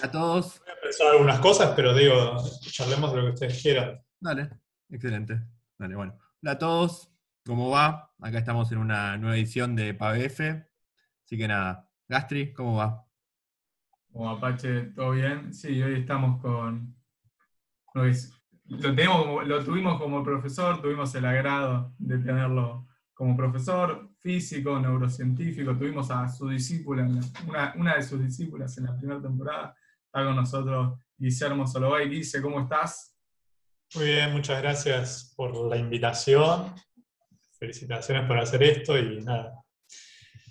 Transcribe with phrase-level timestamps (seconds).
[0.00, 0.60] a todos.
[0.60, 4.00] Voy a pensar algunas cosas, pero digo, charlemos de lo que ustedes quieran.
[4.20, 4.50] Dale,
[4.88, 5.42] excelente.
[5.78, 6.18] Dale, bueno.
[6.42, 7.12] Hola a todos,
[7.44, 8.12] ¿cómo va?
[8.20, 10.40] Acá estamos en una nueva edición de PABF.
[11.24, 13.04] Así que nada, Gastri, ¿cómo va?
[14.10, 15.52] Como Apache, ¿todo bien?
[15.52, 16.94] Sí, hoy estamos con.
[17.94, 25.76] Lo, tenemos, lo tuvimos como profesor, tuvimos el agrado de tenerlo como profesor físico, neurocientífico.
[25.76, 27.06] Tuvimos a su discípula,
[27.46, 29.76] una, una de sus discípulas en la primera temporada,
[30.14, 32.06] Está con nosotros Guillermo Solovay.
[32.06, 33.16] Dice, ¿cómo estás?
[33.94, 36.74] Muy bien, muchas gracias por la invitación.
[37.58, 39.64] Felicitaciones por hacer esto y nada,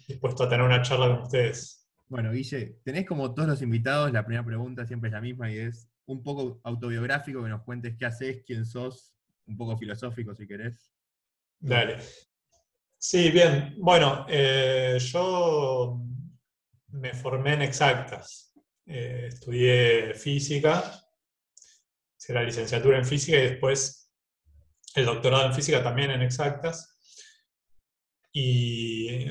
[0.07, 1.87] dispuesto a tener una charla con ustedes.
[2.07, 5.59] Bueno, Guille, tenés como todos los invitados, la primera pregunta siempre es la misma y
[5.59, 9.13] es un poco autobiográfico, que nos cuentes qué haces, quién sos,
[9.45, 10.91] un poco filosófico si querés.
[11.59, 11.99] Dale.
[12.97, 13.75] Sí, bien.
[13.77, 16.01] Bueno, eh, yo
[16.87, 18.50] me formé en exactas.
[18.93, 20.83] Eh, estudié física,
[22.19, 24.11] hice la licenciatura en física y después
[24.95, 26.99] el doctorado en física también en exactas.
[28.33, 29.27] Y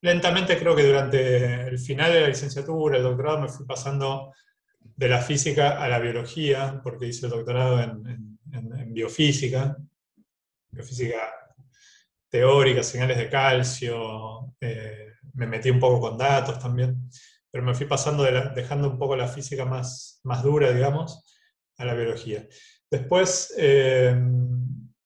[0.00, 4.32] lentamente creo que durante el final de la licenciatura, el doctorado, me fui pasando
[4.78, 8.38] de la física a la biología, porque hice el doctorado en,
[8.92, 9.76] biofísica,
[10.70, 11.32] biofísica
[12.28, 17.10] teórica, señales de calcio, eh, me metí un poco con datos también
[17.50, 21.24] pero me fui pasando, dejando un poco la física más, más dura, digamos,
[21.76, 22.46] a la biología.
[22.90, 24.14] Después eh,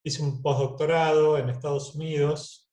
[0.02, 2.70] hice un postdoctorado en Estados Unidos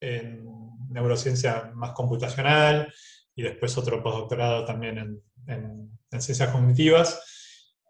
[0.00, 0.44] en
[0.90, 2.92] neurociencia más computacional
[3.34, 7.22] y después otro postdoctorado también en, en, ciencias cognitivas.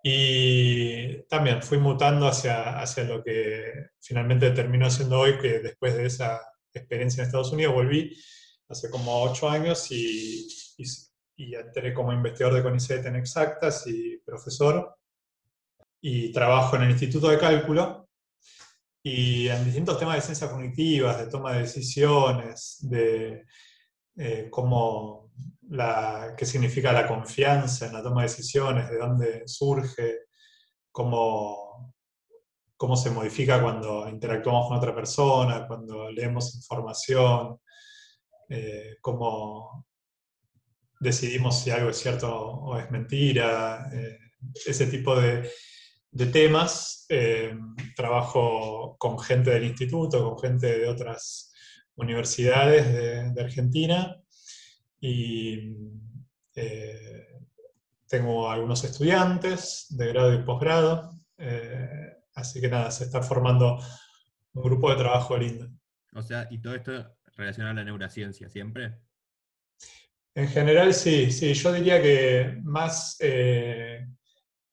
[0.03, 6.06] Y también fui mutando hacia, hacia lo que finalmente terminó siendo hoy, que después de
[6.06, 6.41] esa
[6.72, 8.16] experiencia en Estados Unidos volví
[8.69, 10.48] hace como ocho años y,
[11.36, 14.97] y, entré como investigador de CONICET en exactas y profesor.
[16.03, 18.09] Y trabajo en el Instituto de Cálculo
[19.03, 23.44] y en distintos temas de ciencias cognitivas, de toma de decisiones, de
[24.16, 25.31] eh, cómo
[25.69, 30.21] la, qué significa la confianza en la toma de decisiones, de dónde surge,
[30.91, 31.94] cómo,
[32.77, 37.59] cómo se modifica cuando interactuamos con otra persona, cuando leemos información,
[38.49, 39.87] eh, cómo
[41.00, 44.19] decidimos si algo es cierto o es mentira, eh,
[44.66, 45.50] ese tipo de,
[46.33, 47.06] temas.
[47.09, 47.59] Eh,
[47.97, 51.53] trabajo con gente del instituto, con gente de otras
[51.97, 54.16] universidades de, Argentina
[55.00, 55.75] y
[58.06, 61.10] tengo algunos estudiantes de grado y posgrado,
[62.34, 63.78] así que nada, se está formando
[64.53, 65.69] un grupo de trabajo lindo.
[66.15, 68.99] O sea, y todo esto relacionado a la neurociencia siempre?
[70.41, 74.06] En general sí, sí, yo diría que más eh,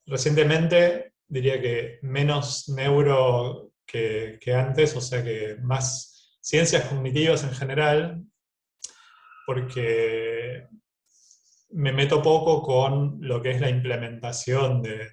[0.05, 8.23] recientemente, diría que menos neuro que, antes, o sea que más ciencias cognitivas en general,
[9.45, 10.67] porque
[11.71, 15.09] me meto poco con lo que es la implementación de,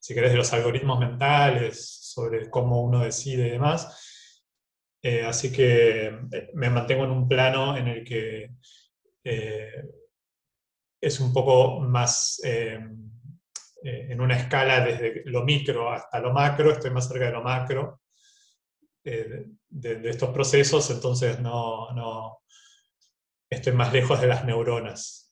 [0.00, 4.88] si querés, de los algoritmos mentales, sobre cómo uno decide y demás.
[5.02, 8.52] Eh, así que eh, me mantengo en un plano en el que
[9.30, 9.84] eh,
[11.00, 17.06] es un poco más en una escala desde lo micro hasta lo macro, estoy más
[17.08, 18.00] cerca de lo macro
[19.04, 22.40] de, estos procesos, entonces no, no,
[23.48, 25.30] estoy más lejos de las neuronas,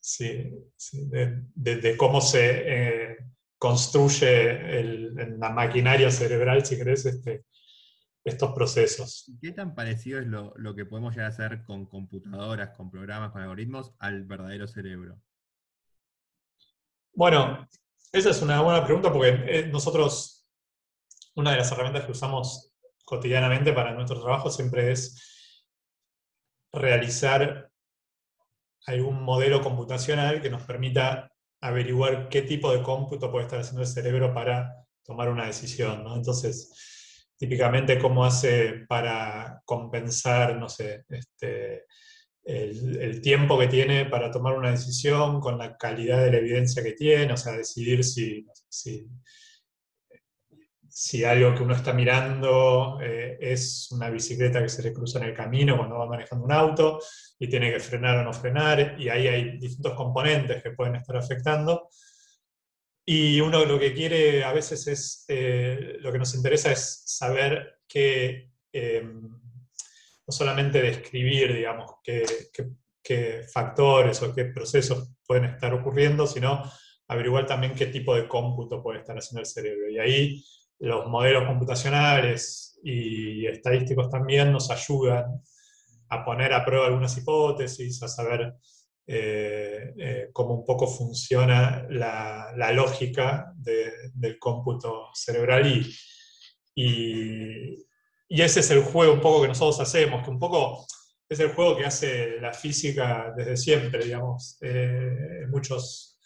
[0.93, 3.17] de, cómo se
[3.59, 4.83] construye
[5.39, 7.45] la maquinaria cerebral, si querés, este,
[8.26, 9.31] estos procesos.
[9.41, 13.41] ¿Qué tan parecido es lo, que podemos llegar a hacer con computadoras, con programas, con
[13.41, 15.22] algoritmos al verdadero cerebro?
[17.12, 17.69] Bueno,
[18.12, 20.44] esa es una buena pregunta porque eh, nosotros,
[21.36, 25.62] una de las herramientas que usamos cotidianamente para nuestro trabajo siempre es
[26.72, 27.70] realizar
[28.86, 31.30] algún modelo computacional que nos permita
[31.60, 36.04] averiguar qué tipo de cómputo puede estar haciendo el cerebro para tomar una decisión.
[36.09, 36.96] Entonces,
[37.36, 41.84] típicamente cómo hace para compensar, no sé, este,
[42.47, 46.92] el, tiempo que tiene para tomar una decisión con la calidad de la evidencia que
[46.92, 48.47] tiene, o sea, decidir si,
[50.88, 55.27] si, algo que uno está mirando eh, es una bicicleta que se le cruza en
[55.27, 57.00] el camino cuando va manejando un auto
[57.39, 61.16] y tiene que frenar o no frenar, y ahí hay distintos componentes que pueden estar
[61.16, 61.89] afectando.
[63.06, 67.78] Y uno lo que quiere a veces es, eh, lo que nos interesa es saber
[67.88, 72.24] que, em, no solamente describir, digamos, qué,
[73.03, 76.62] qué factores o qué procesos pueden estar ocurriendo, sino
[77.08, 79.88] averiguar también qué tipo de cómputo puede estar haciendo el cerebro.
[79.88, 80.44] Y ahí
[80.80, 85.41] los modelos computacionales y estadísticos también nos ayudan
[86.08, 88.54] a poner a prueba algunas hipótesis, a saber
[89.06, 95.66] eh, eh, cómo un poco funciona la, lógica del cómputo cerebral.
[96.74, 97.84] Y,
[98.28, 100.86] y, ese es el juego un poco que nosotros hacemos, que un poco
[101.28, 106.18] es el juego que hace la física desde siempre, digamos, eh, en muchos,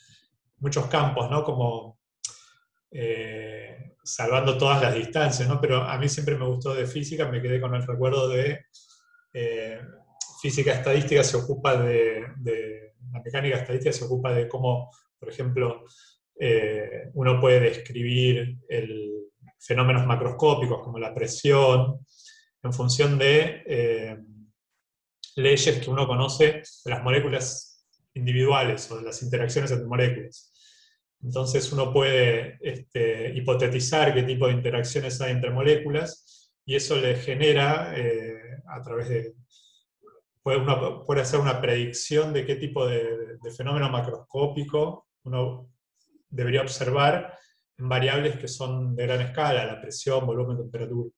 [0.58, 1.44] muchos campos, ¿no?
[1.44, 1.98] Como
[4.02, 5.60] salvando todas las distancias, ¿no?
[5.60, 8.64] Pero a mí siempre me gustó de física, me quedé con el recuerdo de
[9.32, 9.80] eh,
[10.40, 12.24] física estadística se ocupa de,
[13.12, 15.84] la mecánica estadística se ocupa de cómo, por ejemplo,
[16.38, 18.56] eh, uno puede describir
[19.58, 22.06] fenómenos macroscópicos como la presión
[22.62, 24.18] en función de eh,
[25.36, 30.52] leyes que uno conoce de las moléculas individuales o de las interacciones entre moléculas.
[31.22, 37.16] Entonces uno puede este, hipotetizar qué tipo de interacciones hay entre moléculas y eso le
[37.16, 37.92] genera
[38.66, 39.34] a través de...
[40.50, 45.70] Puede, uno puede hacer una predicción de qué tipo de, fenómeno macroscópico uno
[46.28, 47.38] debería observar
[47.78, 51.08] en variables que son de gran escala, la presión, volumen, temperatura.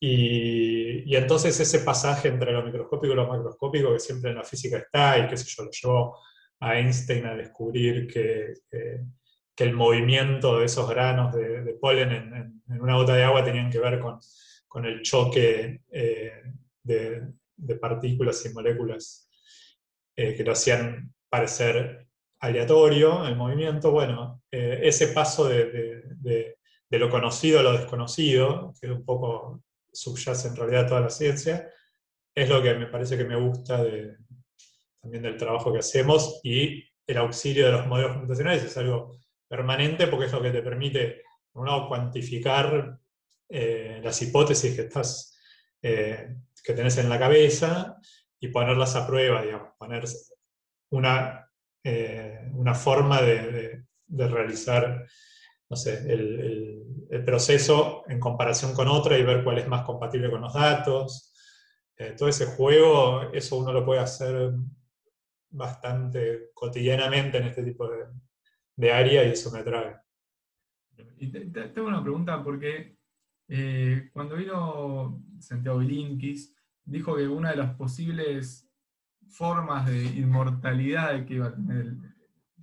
[0.00, 4.78] Y, entonces ese pasaje entre lo microscópico y lo macroscópico que siempre en la física
[4.78, 6.18] está, y qué sé yo, lo llevó
[6.60, 12.12] a Einstein a descubrir que, que, el movimiento de esos granos de, polen
[12.66, 14.18] en, una gota de agua tenían que ver con,
[14.66, 16.32] con el choque eh,
[16.82, 17.37] de,
[17.80, 19.28] partículas y moléculas
[20.16, 22.06] eh, que lo hacían parecer
[22.40, 23.90] aleatorio el movimiento.
[23.90, 26.56] Bueno, eh, ese paso de,
[26.90, 29.62] lo conocido a lo desconocido, que un poco
[29.92, 31.68] subyace en realidad toda la ciencia,
[32.34, 33.84] es lo que me parece que me gusta
[35.00, 39.18] también del trabajo que hacemos y el auxilio de los modelos computacionales es algo
[39.48, 42.98] permanente porque es lo que te permite, por un lado, cuantificar
[43.48, 45.34] eh, las hipótesis que estás
[46.68, 47.96] que tenés en la cabeza
[48.38, 50.04] y ponerlas a prueba, digamos, poner
[50.90, 51.50] una,
[51.82, 55.06] eh, una forma de, realizar
[55.70, 60.42] no sé, el, proceso en comparación con otra y ver cuál es más compatible con
[60.42, 61.32] los datos.
[61.96, 64.52] Eh, todo ese juego, eso uno lo puede hacer
[65.48, 68.04] bastante cotidianamente en este tipo de,
[68.76, 69.96] de área y eso me atrae.
[71.16, 72.98] Y tengo una pregunta porque
[73.48, 76.57] eh, cuando vino Santiago Bilinkis,
[76.88, 78.66] dijo que una de las posibles
[79.28, 81.96] formas de inmortalidad que, iba a tener,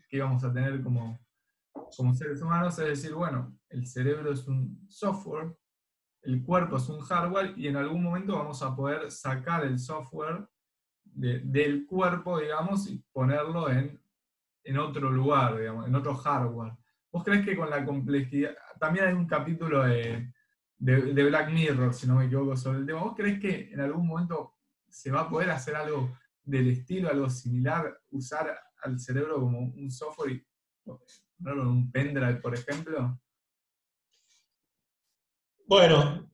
[0.09, 1.19] que íbamos a tener como,
[1.95, 5.55] como seres humanos es decir, bueno, el cerebro es un software,
[6.23, 10.47] el cuerpo es un hardware y en algún momento vamos a poder sacar el software
[11.03, 14.01] del cuerpo, digamos, y ponerlo en,
[14.63, 16.73] en otro lugar, digamos, en otro hardware.
[17.11, 20.33] ¿Vos crees que con la complejidad, también hay un capítulo de,
[20.77, 23.03] de, Black Mirror, si no me equivoco, sobre el tema.
[23.03, 24.55] ¿Vos crees que en algún momento
[24.89, 29.89] se va a poder hacer algo del estilo, algo similar, usar al cerebro como un
[29.89, 30.47] software y
[31.43, 33.19] un pendrive, por ejemplo?
[35.67, 36.29] Bueno,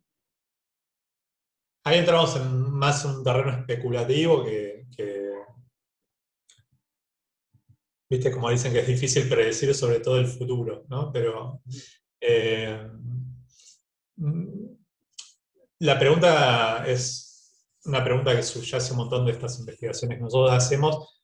[1.85, 4.87] ahí entramos en más un terreno especulativo que,
[8.09, 11.11] viste, como dicen que es difícil predecir sobre todo el futuro, ¿no?
[11.13, 11.61] Pero
[12.19, 12.91] eh,
[15.79, 17.31] la pregunta es
[17.85, 21.21] una pregunta que subyace un montón de estas investigaciones que nosotros hacemos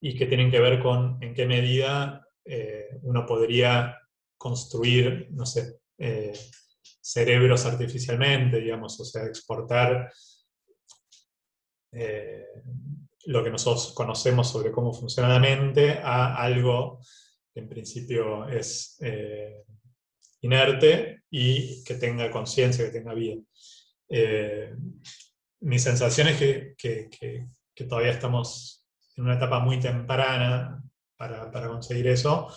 [0.00, 3.96] y que tienen que ver con en qué medida eh, uno podría
[4.36, 6.32] construir, no sé, eh,
[7.00, 10.12] cerebros artificialmente, digamos, o sea, exportar
[11.92, 12.46] eh,
[13.26, 16.98] lo que nosotros conocemos sobre cómo funciona la mente a algo
[17.54, 18.98] que en principio es
[20.42, 23.40] inerte y que tenga conciencia, que tenga vida.
[24.08, 24.74] Eh,
[25.60, 26.36] mi sensación es
[26.76, 27.48] que,
[27.88, 30.82] todavía estamos en una etapa muy temprana
[31.16, 32.54] para, conseguir eso,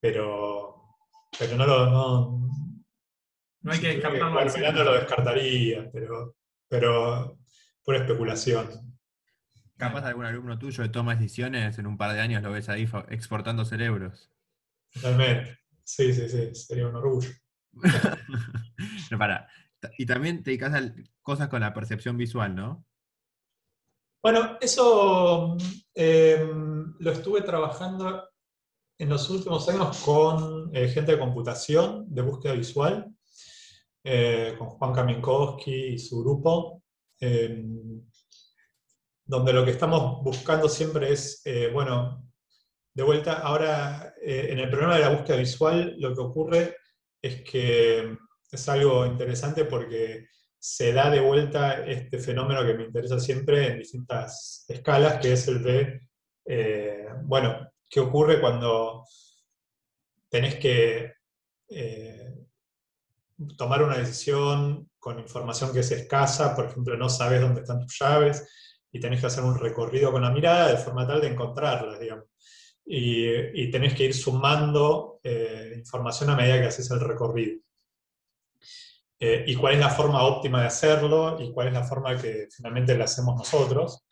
[0.00, 0.96] pero,
[1.38, 2.40] pero no lo...
[3.60, 4.38] No, hay que descartarlo.
[4.38, 6.36] Al final no lo descartaría, pero,
[6.68, 7.38] pero
[7.82, 8.94] pura especulación.
[9.76, 12.88] Capaz algún alumno tuyo que toma decisiones, en un par de años lo ves ahí
[13.08, 14.30] exportando cerebros.
[14.92, 15.63] Totalmente.
[15.84, 17.30] Sí, sí, sí, sería un orgullo.
[19.18, 19.48] para.
[19.98, 22.86] Y también te dedicas a cosas con la percepción visual, ¿no?
[24.22, 25.56] Bueno, eso
[25.94, 28.30] em, lo estuve trabajando
[28.98, 33.14] en los últimos años con eh, gente de computación, de búsqueda visual,
[34.02, 36.82] eh, con Juan Kaminkowski y su grupo.
[37.20, 38.02] Em,
[39.26, 42.26] donde lo que estamos buscando siempre es, eh, bueno,
[42.94, 46.76] de vuelta, ahora eh, en el problema de la búsqueda visual lo que ocurre
[47.20, 48.16] es que
[48.50, 53.78] es algo interesante porque se da de vuelta este fenómeno que me interesa siempre en
[53.78, 56.00] distintas escalas, que es el de,
[56.46, 59.04] eh, bueno, ¿qué ocurre cuando
[60.30, 61.14] tenés que
[63.56, 67.98] tomar una decisión con información que es escasa, por ejemplo, no sabes dónde están tus
[67.98, 68.48] llaves
[68.90, 72.24] y tenés que hacer un recorrido con la mirada de forma tal de encontrarlas, digamos.
[72.86, 77.60] Y, tenés que ir sumando eh, información a medida que haces el recorrido.
[79.18, 82.48] Eh, y cuál es la forma óptima de hacerlo y cuál es la forma que
[82.54, 84.04] finalmente la hacemos nosotros.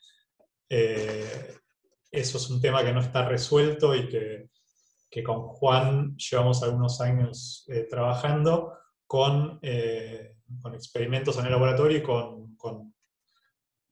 [0.68, 1.56] Eh,
[2.10, 4.48] eso es un tema que no está resuelto y que,
[5.22, 8.72] con Juan llevamos algunos años trabajando
[9.06, 9.60] con,
[10.62, 12.91] con, experimentos en el laboratorio y con,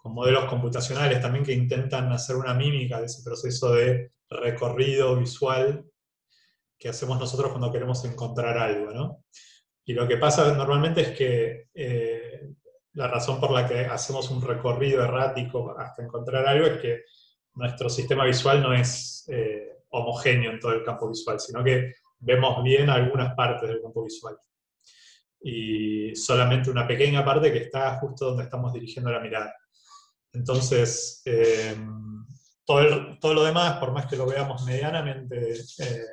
[0.05, 5.85] modelos computacionales también que intentan hacer una mímica de ese proceso de recorrido visual
[6.79, 8.93] que hacemos nosotros cuando queremos encontrar algo.
[8.93, 9.25] ¿no?
[9.85, 12.51] Y lo que pasa normalmente es que eh,
[12.95, 17.03] la razón por la que hacemos un recorrido errático hasta encontrar algo es que
[17.55, 22.63] nuestro sistema visual no es eh, homogéneo en todo el campo visual, sino que vemos
[22.63, 24.37] bien algunas partes del campo visual
[25.43, 29.55] y solamente una pequeña parte que está justo donde estamos dirigiendo la mirada.
[30.33, 31.77] Entonces, eh,
[32.65, 36.05] todo, todo, lo demás, por más que lo veamos medianamente eh,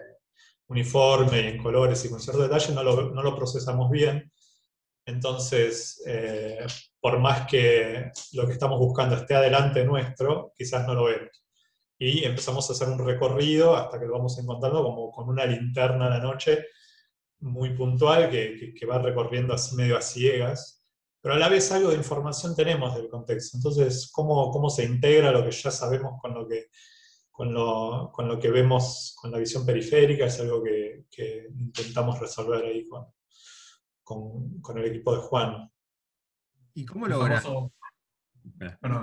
[0.67, 4.31] uniforme y en colores y con cierto detalle, no lo, no lo procesamos bien.
[5.05, 6.65] Entonces, eh,
[6.99, 11.45] por más que lo que estamos buscando esté adelante nuestro, quizás no lo vemos.
[11.97, 16.07] Y empezamos a hacer un recorrido hasta que lo vamos encontrando como con una linterna
[16.07, 16.65] a la noche
[17.39, 20.76] muy puntual que, que, va recorriendo así medio a ciegas,
[21.27, 23.57] pero a la vez algo de información tenemos del contexto.
[23.57, 26.69] Entonces, ¿cómo, cómo se integra lo que ya sabemos con lo que,
[27.29, 30.27] con lo, con lo que vemos con la visión periférica?
[30.27, 33.07] Es algo que, que intentamos resolver ahí con,
[34.05, 35.69] con, con, el equipo de Juan.
[36.73, 37.73] ¿Y cómo logras, ¿cómo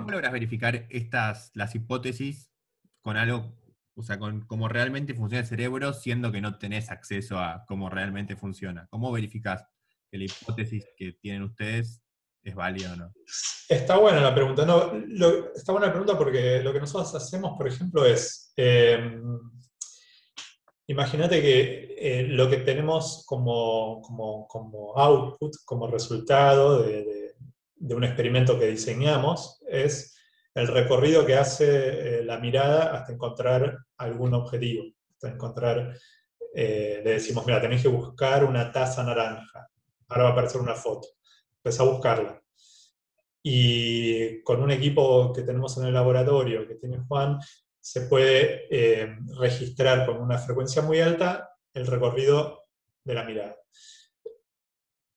[0.09, 2.49] logras verificar estas, las hipótesis
[3.01, 3.53] con algo
[3.93, 7.91] o sea, con cómo realmente funciona el cerebro, siendo que no tenés acceso a cómo
[7.91, 8.87] realmente funciona.
[8.89, 9.63] ¿Cómo verificás
[10.09, 12.01] que la hipótesis que tienen ustedes
[12.45, 13.13] es válida o no?
[13.67, 14.65] Está buena la pregunta.
[14.65, 14.93] No,
[15.55, 18.53] está buena la pregunta porque lo que nosotros hacemos, por ejemplo, es.
[18.55, 19.39] Em,
[20.87, 23.99] imagínate que eh, lo que tenemos como,
[24.47, 27.33] como, output, como resultado de,
[27.77, 30.15] un experimento que diseñamos, es
[30.53, 35.97] el recorrido que hace eh, la mirada hasta encontrar algún objetivo, hasta encontrar,
[36.53, 39.67] eh, le decimos, mira, tenéis que buscar una taza naranja,
[40.07, 41.07] ahora va a aparecer una foto,
[41.65, 42.43] empieza a buscarla.
[43.43, 47.39] Y con un equipo que tenemos en el laboratorio, que tiene Juan,
[47.79, 52.65] se puede eh, registrar con una frecuencia muy alta el recorrido
[53.03, 53.57] de la mirada.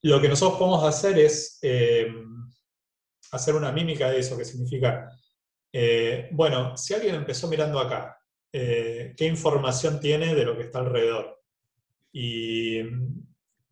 [0.03, 1.61] Lo que nosotros podemos hacer es
[3.33, 5.09] hacer una mímica de eso, que significa
[5.73, 8.19] eh, bueno, si alguien empezó mirando acá,
[8.53, 11.43] eh, ¿qué información tiene de lo que está alrededor?
[12.13, 12.81] Y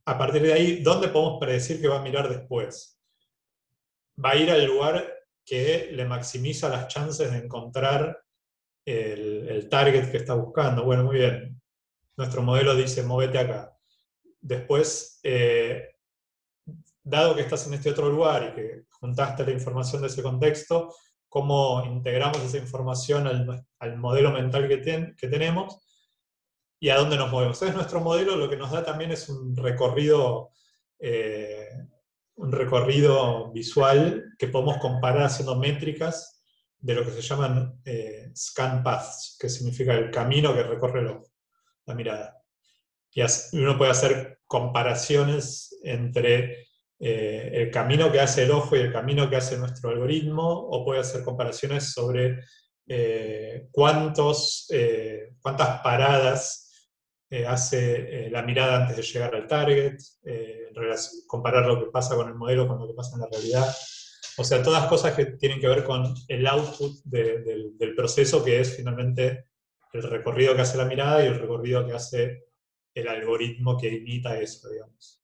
[0.07, 3.01] a partir de ahí, ¿dónde podemos predecir que va a mirar después?
[4.25, 5.13] Va a ir al lugar
[5.45, 8.23] que le maximiza las chances de encontrar
[8.85, 10.85] el, target que está buscando.
[10.85, 11.61] Bueno, muy bien.
[12.17, 13.77] Nuestro modelo dice, móvete acá.
[14.41, 15.97] Después, eh,
[17.03, 20.95] dado que estás en este otro lugar y que juntaste la información de ese contexto,
[21.29, 25.81] cómo integramos esa información al, modelo mental que, que, tenemos
[26.79, 27.57] y a dónde nos movemos.
[27.57, 30.51] Entonces nuestro modelo lo que nos da también es un recorrido,
[30.99, 31.69] eh,
[32.37, 36.43] un recorrido visual que podemos comparar haciendo métricas
[36.79, 41.25] de lo que se llaman eh, scan paths, que significa el camino que recorre ojo,
[41.87, 42.37] la mirada.
[43.13, 43.23] Y
[43.59, 46.67] uno puede hacer comparaciones entre
[46.99, 50.85] eh, el camino que hace el ojo y el camino que hace nuestro algoritmo, o
[50.85, 52.45] puede hacer comparaciones sobre
[53.73, 54.69] cuántos,
[55.41, 56.66] cuántas paradas
[57.49, 59.99] hace la mirada antes de llegar al target,
[61.27, 63.67] comparar lo que pasa con el modelo con lo que pasa en la realidad.
[64.39, 68.61] O sea, todas cosas que tienen que ver con el output del, del proceso, que
[68.61, 69.47] es finalmente
[69.93, 72.45] el recorrido que hace la mirada y el recorrido que hace
[72.95, 75.23] el algoritmo que imita eso, digamos.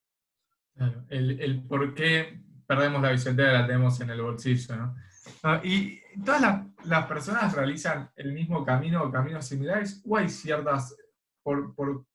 [1.09, 4.97] El, el, por qué perdemos la billetera la tenemos en el bolsillo, ¿no?
[5.43, 10.29] Ah, y todas las, las, personas realizan el mismo camino o caminos similares, o hay
[10.29, 10.97] ciertas,
[11.43, 12.07] por, por,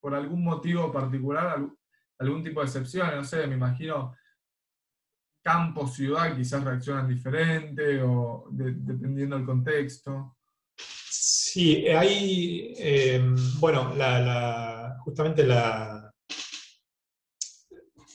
[0.00, 1.66] por algún motivo particular,
[2.18, 4.16] algún, tipo de excepción, no sé, me imagino,
[5.42, 10.36] campo, ciudad, quizás reaccionan diferente o dependiendo del contexto.
[10.76, 13.94] Sí, hay, em, bueno,
[15.04, 16.12] justamente la,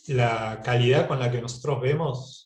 [0.08, 2.44] la calidad con la que nosotros vemos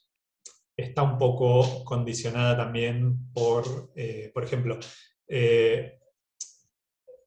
[0.78, 4.80] está un poco condicionada también por, eh, por ejemplo,
[5.28, 6.00] eh,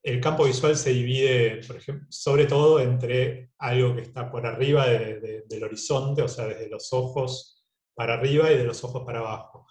[0.02, 4.86] el campo visual se divide, por ejemplo, sobre todo entre algo que está por arriba
[4.86, 9.66] del horizonte, o sea, desde los ojos para arriba y de los ojos para abajo.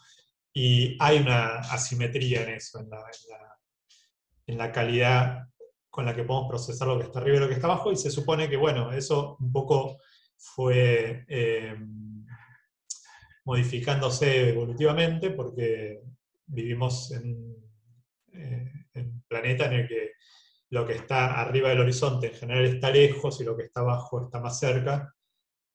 [0.54, 2.90] Y hay una asimetría en eso, en
[4.58, 5.48] la, calidad
[5.90, 7.96] con la que podemos procesar lo que está arriba y lo que está abajo, y
[7.96, 9.98] se supone que, bueno, eso un poco
[10.38, 11.76] fue eh,
[13.46, 16.02] modificándose evolutivamente porque
[16.46, 17.56] vivimos en,
[18.34, 20.09] eh, en un planeta en el que
[20.72, 24.26] lo que está arriba del horizonte en general está lejos y lo que está abajo
[24.26, 25.14] está más cerca.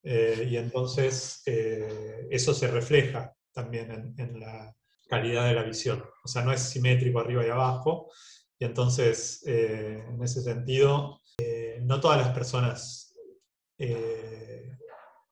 [0.03, 4.75] Eh, y entonces eh, eso se refleja también en, la
[5.09, 6.05] calidad de la visión.
[6.25, 8.11] O sea, no es simétrico arriba y abajo.
[8.59, 11.21] Y entonces, eh, en ese sentido,
[11.83, 13.15] no todas las personas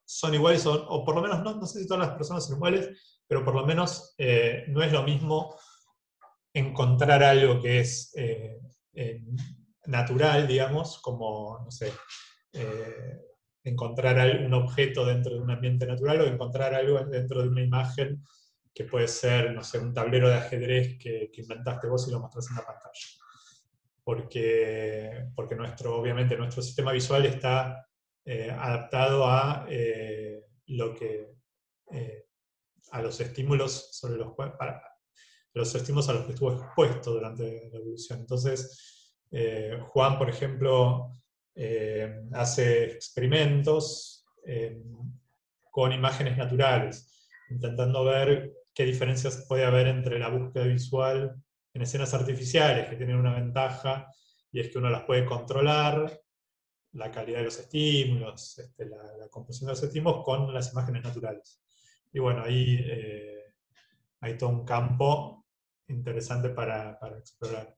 [0.05, 3.21] son iguales, o, por lo menos, no, no, sé si todas las personas son iguales,
[3.25, 4.13] pero por lo menos
[4.67, 5.57] no es lo mismo
[6.53, 8.13] encontrar algo que es
[9.85, 11.91] natural, digamos, como, no sé,
[12.53, 13.19] eh,
[13.63, 18.23] encontrar un objeto dentro de un ambiente natural o encontrar algo dentro de una imagen
[18.73, 22.53] que puede ser, no sé, un tablero de ajedrez que, inventaste vos y lo mostraste
[22.53, 23.07] en la pantalla.
[24.03, 27.87] Porque, porque nuestro, obviamente nuestro sistema visual está
[28.25, 31.31] eh, adaptado a eh, lo que
[32.91, 34.33] a los estímulos sobre los
[35.53, 38.19] los estímulos a los que estuvo expuesto durante la evolución.
[38.21, 41.11] Entonces, eh, Juan, por ejemplo,
[41.55, 44.81] eh, hace experimentos eh,
[45.69, 51.35] con imágenes naturales, intentando ver qué diferencias puede haber entre la búsqueda visual
[51.73, 54.11] en escenas artificiales, que tienen una ventaja,
[54.51, 56.19] y es que uno las puede controlar,
[56.93, 61.59] la calidad de los estímulos, este, la, composición de los estímulos, con las imágenes naturales.
[62.11, 62.85] Y bueno, ahí
[64.19, 65.42] hay todo un campo
[65.87, 67.75] interesante para explorar.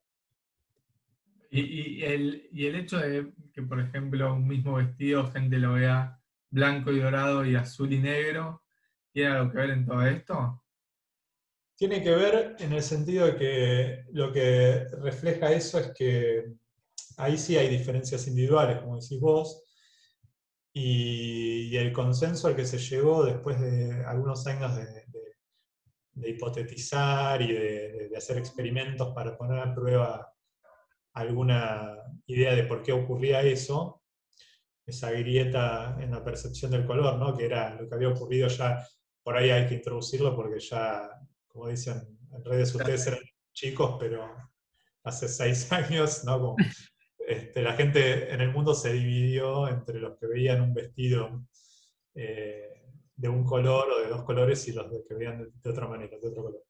[1.57, 6.91] Y, el, el hecho de que, por ejemplo, un mismo vestido, gente lo vea blanco
[6.91, 8.63] y dorado y azul y negro,
[9.13, 10.63] ¿tiene algo que ver en todo esto?
[11.77, 16.53] Tiene que ver en el sentido de que lo que refleja eso es que
[17.17, 19.63] ahí sí hay diferencias individuales, como decís vos,
[20.73, 25.04] y, el consenso al que se llegó después de algunos años de,
[26.23, 30.33] hipotetizar y de, hacer experimentos para poner a prueba
[31.13, 31.97] alguna
[32.27, 34.01] idea de por qué ocurría eso,
[34.85, 37.35] esa grieta en la percepción del color, ¿no?
[37.35, 38.85] que era lo que había ocurrido ya,
[39.23, 41.09] por ahí hay que introducirlo porque ya,
[41.47, 42.01] como dicen
[42.31, 43.19] en redes, ustedes eran
[43.53, 44.35] chicos, pero
[45.03, 46.55] hace seis años, ¿no?
[47.27, 51.45] este, la gente en el mundo se dividió entre los que veían un vestido
[52.13, 52.84] eh,
[53.15, 56.27] de un color o de dos colores y los que veían de, otra manera, de
[56.27, 56.63] otro color.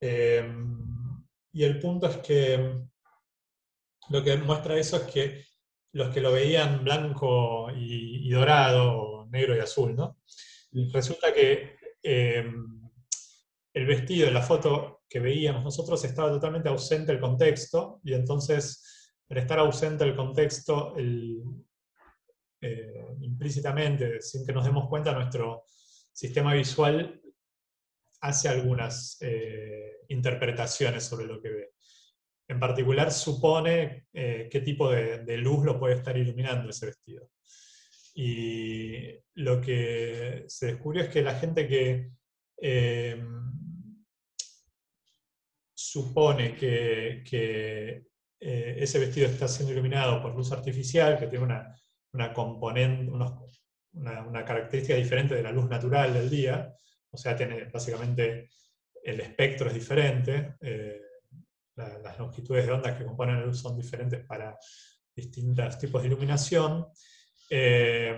[0.00, 2.82] Em, y el punto es que
[4.10, 5.44] lo que muestra eso es que
[5.92, 10.18] los que lo veían blanco y, dorado, negro y azul, ¿no?
[10.92, 12.90] Resulta que em,
[13.72, 19.38] el vestido la foto que veíamos nosotros estaba totalmente ausente el contexto, y entonces, al
[19.38, 20.94] estar ausente el contexto,
[22.66, 25.64] eh, implícitamente, sin que nos demos cuenta, nuestro
[26.10, 27.20] sistema visual
[28.22, 31.70] hace algunas eh, interpretaciones sobre lo que ve
[32.48, 37.28] en particular supone eh, qué tipo de, luz lo puede estar iluminando ese vestido.
[38.14, 42.12] Y lo que se descubrió es que la gente que
[45.74, 48.06] supone que,
[48.40, 51.74] ese vestido está siendo iluminado por luz artificial, que tiene una,
[52.32, 56.74] componente, una, característica diferente de la luz natural del día,
[57.10, 58.50] o sea, tiene básicamente
[59.02, 60.56] el espectro es diferente,
[61.76, 64.56] las longitudes de ondas que componen la luz son diferentes para
[65.14, 66.86] distintos tipos de iluminación,
[67.50, 68.16] eh,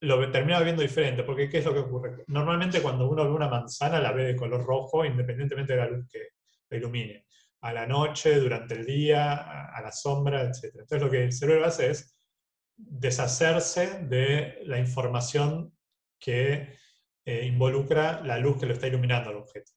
[0.00, 2.24] lo termina viendo diferente, porque ¿qué es lo que ocurre?
[2.28, 6.06] Normalmente cuando uno ve una manzana la ve de color rojo independientemente de la luz
[6.08, 6.28] que
[6.70, 7.24] la ilumine.
[7.62, 10.66] A la noche, durante el día, a la sombra, etc.
[10.74, 12.17] Entonces lo que el cerebro hace es
[12.78, 15.76] deshacerse de la información
[16.18, 16.76] que
[17.24, 19.72] eh, involucra la luz que lo está iluminando al objeto.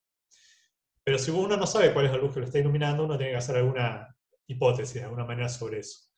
[1.03, 3.33] Pero si uno no sabe cuál es la luz que lo está iluminando, uno tiene
[3.33, 4.15] que hacer alguna
[4.47, 6.09] hipótesis de alguna manera sobre eso.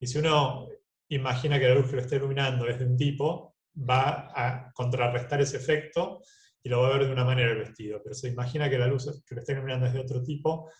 [0.00, 0.68] Y si uno
[1.08, 5.40] imagina que la luz que lo está iluminando es de un tipo, va a contrarrestar
[5.40, 6.22] ese efecto
[6.62, 8.00] y lo va a ver de una manera el vestido.
[8.02, 10.70] Pero se imagina que la luz que lo está iluminando es de otro tipo,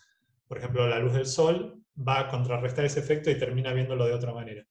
[0.47, 4.13] por ejemplo, la luz del sol, va a contrarrestar ese efecto y termina viéndolo de
[4.13, 4.65] otra manera.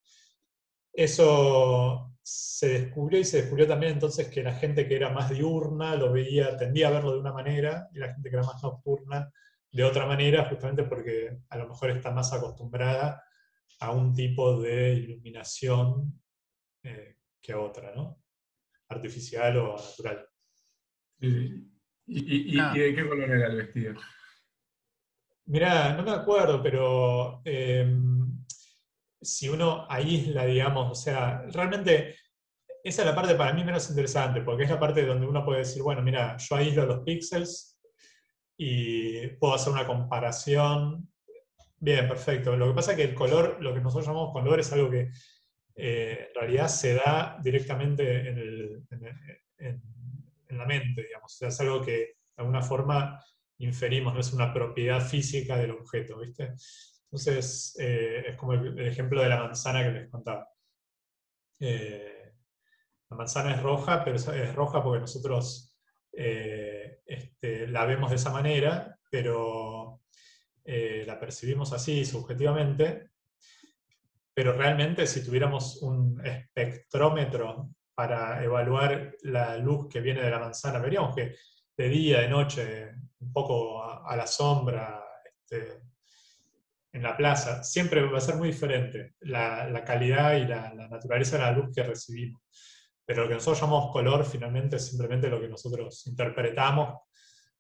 [0.93, 5.97] Eso se descubrió y se descubrió también entonces que la gente que era más diurna
[5.97, 9.33] lo veía, tendía a verlo de una manera y la gente que era más nocturna
[9.73, 13.25] de otra manera, justamente porque a lo mejor está más acostumbrada
[13.81, 16.21] a un tipo de iluminación
[16.83, 18.23] eh, que a otra, ¿no?
[18.89, 20.29] Artificial o natural.
[22.07, 22.73] ¿Y, ah.
[22.75, 23.95] de qué color era el vestido?
[25.47, 28.32] Mirá, no me acuerdo, pero em,
[29.23, 32.17] si uno aísla, digamos, o sea, realmente
[32.85, 35.61] esa es la parte para mí menos interesante, porque es la parte donde uno puede
[35.61, 37.81] decir, bueno, mira, yo aíslo los píxeles
[38.57, 41.09] y puedo hacer una comparación.
[41.79, 42.57] Bien, perfecto.
[42.57, 45.11] Lo que pasa es que el color, lo que nosotros llamamos color, es algo que
[45.77, 48.85] eh, en realidad se da directamente en,
[50.51, 51.33] la mente, digamos.
[51.35, 53.23] O sea, es algo que de alguna forma
[53.59, 56.53] inferimos, no es una propiedad física del objeto, ¿viste?
[57.13, 60.49] Entonces, eh, es como el, ejemplo de la manzana que les contaba.
[61.61, 62.33] Eh,
[63.11, 65.77] la manzana es roja, pero es, roja porque nosotros
[66.11, 70.01] eh, este, la vemos de esa manera, pero
[70.65, 73.11] la percibimos así, subjetivamente.
[74.33, 80.79] Pero realmente, si tuviéramos un espectrómetro para evaluar la luz que viene de la manzana,
[80.79, 81.35] veríamos que
[81.77, 85.92] de día, de noche, un poco a, la sombra, este,
[86.93, 91.43] en la plaza, siempre va a ser muy diferente la, calidad y la, naturaleza de
[91.43, 92.43] la luz que recibimos.
[93.05, 97.01] Pero lo que nosotros llamamos color finalmente es simplemente lo que nosotros interpretamos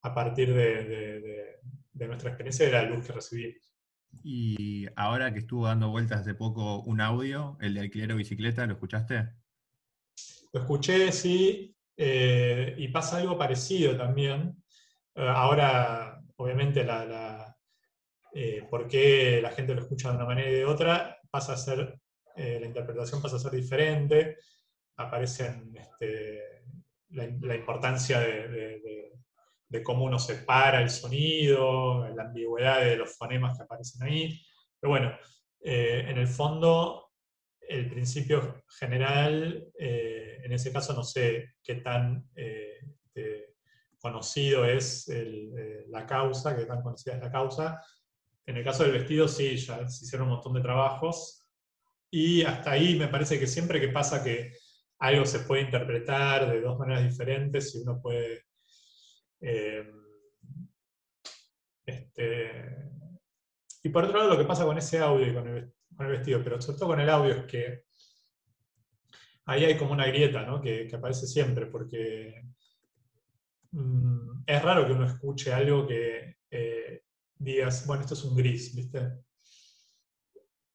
[0.02, 1.60] a partir de,
[1.94, 3.74] nuestra experiencia de la luz que recibimos.
[4.22, 8.66] Y ahora que estuvo dando vueltas hace poco un audio, el de alquiler o bicicleta,
[8.66, 9.30] ¿lo escuchaste?
[10.52, 14.62] Lo escuché, sí, eh, y pasa algo parecido también.
[15.14, 17.41] Eh, ahora, obviamente, la
[18.34, 21.56] eh, por qué la gente lo escucha de una manera y de otra, pasa a
[21.56, 21.98] ser,
[22.34, 24.38] eh, la interpretación pasa a ser diferente,
[24.96, 26.64] aparecen este,
[27.10, 28.80] la, importancia de,
[29.82, 34.40] cómo uno separa el sonido, la ambigüedad de los fonemas que aparecen ahí.
[34.80, 35.12] Pero bueno,
[35.60, 37.10] eh, en el fondo,
[37.60, 43.56] el principio general, en ese caso no sé qué tan este,
[43.98, 45.10] conocido es
[45.88, 47.80] la causa, qué tan conocida es la causa,
[48.46, 51.46] en el caso del vestido, sí, ya se hicieron un montón de trabajos.
[52.10, 54.52] Y hasta ahí me parece que siempre que pasa que
[54.98, 58.44] algo se puede interpretar de dos maneras diferentes y uno puede...
[59.40, 59.90] Eh,
[61.84, 62.92] este,
[63.82, 66.60] y por otro lado, lo que pasa con ese audio y con el, vestido, pero
[66.60, 67.84] sobre todo con el audio, es que
[69.46, 70.60] ahí hay como una grieta ¿no?
[70.60, 72.44] que, aparece siempre, porque
[73.72, 77.01] mm, es raro que uno escuche algo que eh,
[77.42, 79.12] digas, bueno, esto es un gris, ¿viste?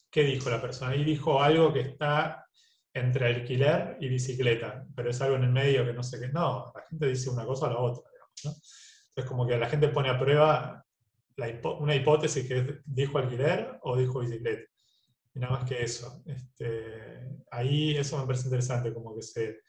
[0.10, 0.92] ¿Qué dijo la persona?
[0.92, 2.46] Ahí dijo algo que está
[2.94, 6.30] entre alquiler y bicicleta, pero es algo en el medio que no sé qué.
[6.30, 8.52] No, la gente dice una cosa o la otra, digamos, ¿no?
[8.52, 10.84] Entonces, como que la gente pone a prueba
[11.80, 14.70] una hipótesis que dijo alquiler o dijo bicicleta.
[15.36, 16.24] Y nada más que eso.
[16.26, 19.60] Este, ahí eso me parece interesante, como que se,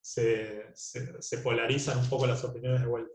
[0.00, 3.12] se, se polarizan un poco las opiniones de vuelta.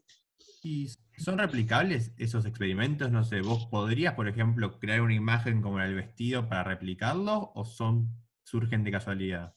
[0.63, 0.89] ¿Y
[1.21, 3.11] son replicables esos experimentos?
[3.11, 7.63] No sé, ¿vos podrías, por ejemplo, crear una imagen como el vestido para replicarlo o
[7.63, 8.09] son
[8.43, 9.53] surgen de casualidad?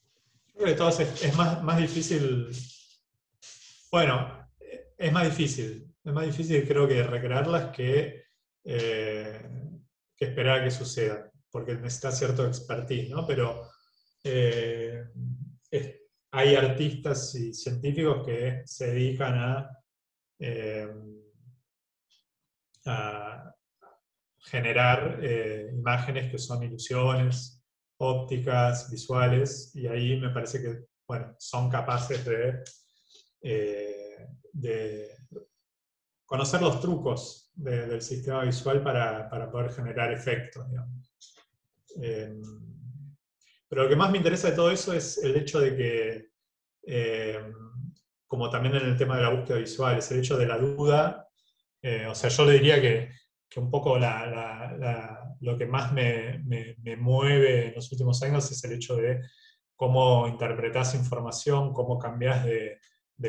[0.56, 2.48] creo que es, más, más difícil.
[3.90, 4.48] Bueno,
[4.96, 5.92] es más difícil.
[6.04, 8.24] Es más difícil, creo que recrearlas que,
[8.62, 9.40] eh,
[10.18, 13.26] esperar a que suceda, porque necesita cierto expertise, ¿no?
[13.26, 13.68] Pero
[14.22, 15.04] eh,
[16.30, 19.70] hay artistas y científicos que se dedican a
[20.38, 20.88] eh,
[22.86, 23.54] a
[24.38, 27.62] generar eh, imágenes que son ilusiones
[27.96, 32.62] ópticas, visuales, y ahí me parece que bueno, son capaces de,
[33.42, 34.28] eh,
[36.24, 40.66] conocer los trucos del sistema visual para, para poder generar efectos.
[43.68, 46.30] pero lo que más me interesa de todo eso es el hecho de que
[48.34, 51.23] como también en el tema de la búsqueda visual, es el hecho de la duda.
[51.86, 53.10] Eh, o sea, yo le diría que,
[53.56, 56.42] un poco lo que más me,
[56.98, 59.20] mueve en los últimos años es el hecho de
[59.76, 62.78] cómo interpretas información, cómo cambias de,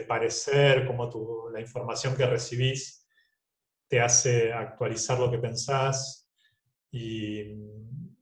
[0.07, 3.05] parecer, cómo la información que recibís
[3.87, 6.27] te hace actualizar lo que pensás.
[6.91, 7.41] Y,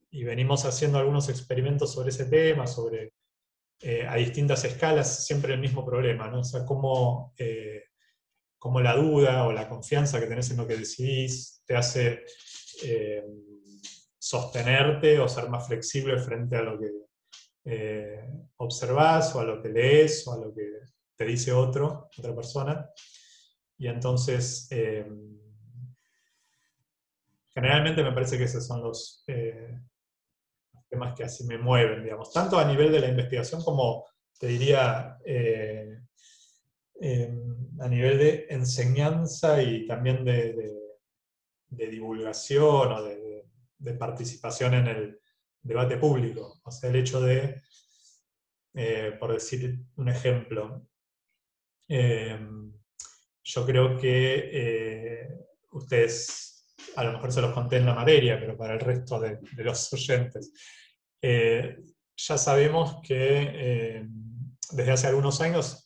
[0.10, 3.14] y venimos haciendo algunos experimentos sobre ese tema, sobre
[3.86, 6.40] eh, a distintas escalas siempre el mismo problema, ¿no?
[6.40, 7.84] O sea, cómo, eh,
[8.82, 12.24] la duda o la confianza que tenés en lo que decidís te hace
[12.84, 13.26] eh,
[14.18, 16.92] sostenerte o ser más flexible frente a lo que
[18.58, 20.68] observás o a lo que lees o a lo que
[21.16, 22.90] te dice otro, otra persona.
[23.78, 24.68] Y entonces,
[27.54, 29.24] generalmente me parece que esos son los,
[30.94, 34.06] temas que así me mueven, digamos, tanto a nivel de la investigación como,
[34.40, 35.93] te diría, eh,
[37.04, 40.72] em, a nivel de enseñanza y también de,
[41.70, 45.20] divulgación o de, participación en el
[45.62, 46.62] debate público.
[46.64, 47.62] O sea, el hecho de,
[48.74, 50.88] eh, por decir un ejemplo,
[51.90, 52.74] em,
[53.44, 55.28] yo creo que eh,
[55.72, 59.40] ustedes, a lo mejor se los conté en la materia, pero para el resto de,
[59.58, 60.54] los oyentes,
[61.22, 61.78] eh,
[62.16, 64.08] ya sabemos que eh,
[64.72, 65.83] desde hace algunos años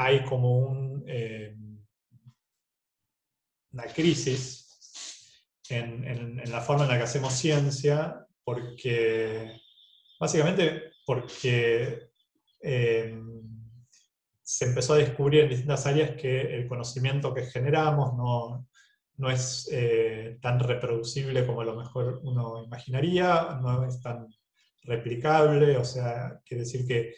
[0.00, 1.54] hay como eh,
[3.72, 9.60] una crisis en, la forma en la que hacemos ciencia, porque
[10.18, 12.08] básicamente porque
[14.42, 18.66] se empezó a descubrir en distintas áreas que el conocimiento que generamos no,
[19.18, 19.70] no es
[20.40, 24.26] tan reproducible como a lo mejor uno imaginaría, no es tan
[24.84, 27.14] replicable, o sea, quiere decir que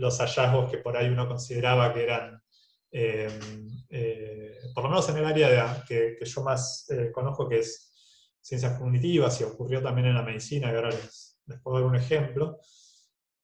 [0.00, 2.42] los hallazgos que por ahí uno consideraba que eran,
[2.90, 7.92] em, eh, por lo menos en el área que, yo más eh, conozco, que es
[8.40, 12.58] ciencias cognitivas, y ocurrió también en la medicina, y ahora les, puedo dar un ejemplo,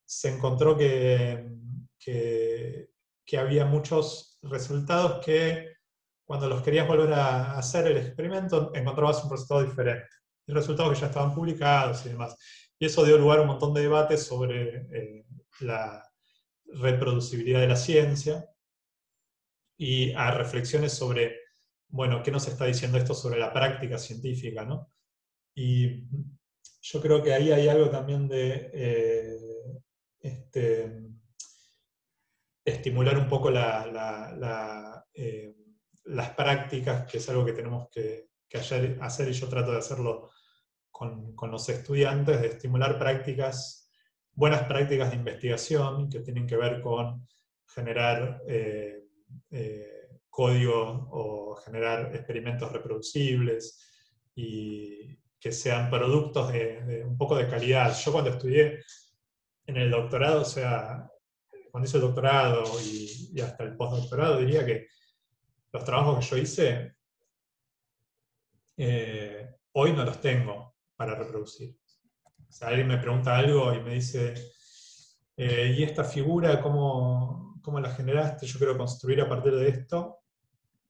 [0.04, 1.46] se encontró que,
[1.98, 2.90] que,
[3.24, 5.76] que había muchos resultados que
[6.24, 10.08] cuando los querías volver a hacer el experimento, encontrabas un resultado diferente.
[10.46, 12.36] Y resultados que ya estaban publicados y demás.
[12.78, 15.24] Y eso dio lugar a un montón de debates sobre eh,
[15.60, 16.04] la
[16.68, 18.50] reproducibilidad de la ciencia
[19.76, 21.40] y a reflexiones sobre,
[21.88, 24.64] bueno, ¿qué nos está diciendo esto sobre la práctica científica?
[24.64, 24.92] ¿no?
[25.54, 26.04] Y
[26.82, 29.38] yo creo que ahí hay algo también de eh,
[30.20, 31.02] este,
[32.64, 33.50] estimular un poco
[35.14, 35.54] eh,
[36.04, 40.30] las prácticas, que es algo que tenemos que, que hacer y yo trato de hacerlo
[40.90, 43.85] con, los estudiantes de estimular prácticas,
[44.36, 47.26] buenas prácticas de investigación que tienen que ver con
[47.66, 49.02] generar eh,
[49.50, 53.82] eh, código o generar experimentos reproducibles
[54.34, 57.96] y que sean productos de, un poco de calidad.
[57.98, 58.82] Yo cuando estudié
[59.66, 61.10] en el doctorado, o sea,
[61.70, 64.86] cuando hice el doctorado y, hasta el postdoctorado, diría que
[65.72, 66.96] los trabajos que yo hice
[68.76, 71.76] eh, hoy no los tengo para reproducir.
[72.48, 74.34] O alguien me pregunta algo y me dice,
[75.36, 78.46] eh, ¿y esta figura cómo, cómo, la generaste?
[78.46, 80.20] Yo quiero construir a partir de esto.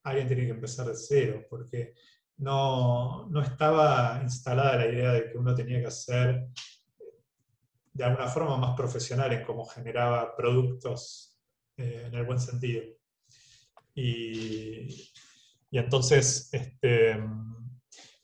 [0.04, 1.94] Alguien tiene que empezar de cero, porque
[2.38, 6.48] no, no estaba instalada la idea de que uno tenía que hacer
[7.92, 11.38] de alguna forma más profesional en cómo generaba productos
[11.76, 12.84] eh, en el buen sentido.
[13.94, 15.10] Y,
[15.70, 17.18] y entonces, este,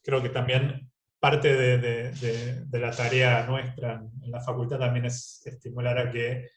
[0.03, 0.92] creo que también
[1.23, 6.49] parte de, la tarea nuestra en la facultad también es estimular a que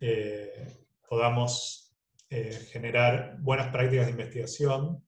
[0.00, 1.94] eh, podamos
[2.30, 5.04] eh, generar buenas prácticas de investigación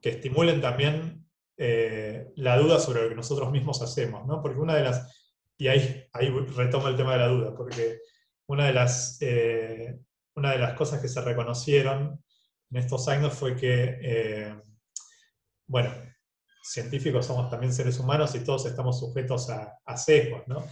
[0.00, 1.26] que estimulen también
[1.58, 4.40] eh, la duda sobre lo que nosotros mismos hacemos, ¿no?
[4.40, 5.14] Porque una de las,
[5.58, 7.98] y ahí, ahí retomo el tema de la duda, porque
[8.46, 9.18] una de las,
[10.34, 12.24] una de las cosas que se reconocieron
[12.70, 14.54] en estos años fue que,
[15.66, 15.90] bueno,
[16.62, 20.66] científicos somos también seres humanos y todos estamos sujetos a, sesgos, ¿no?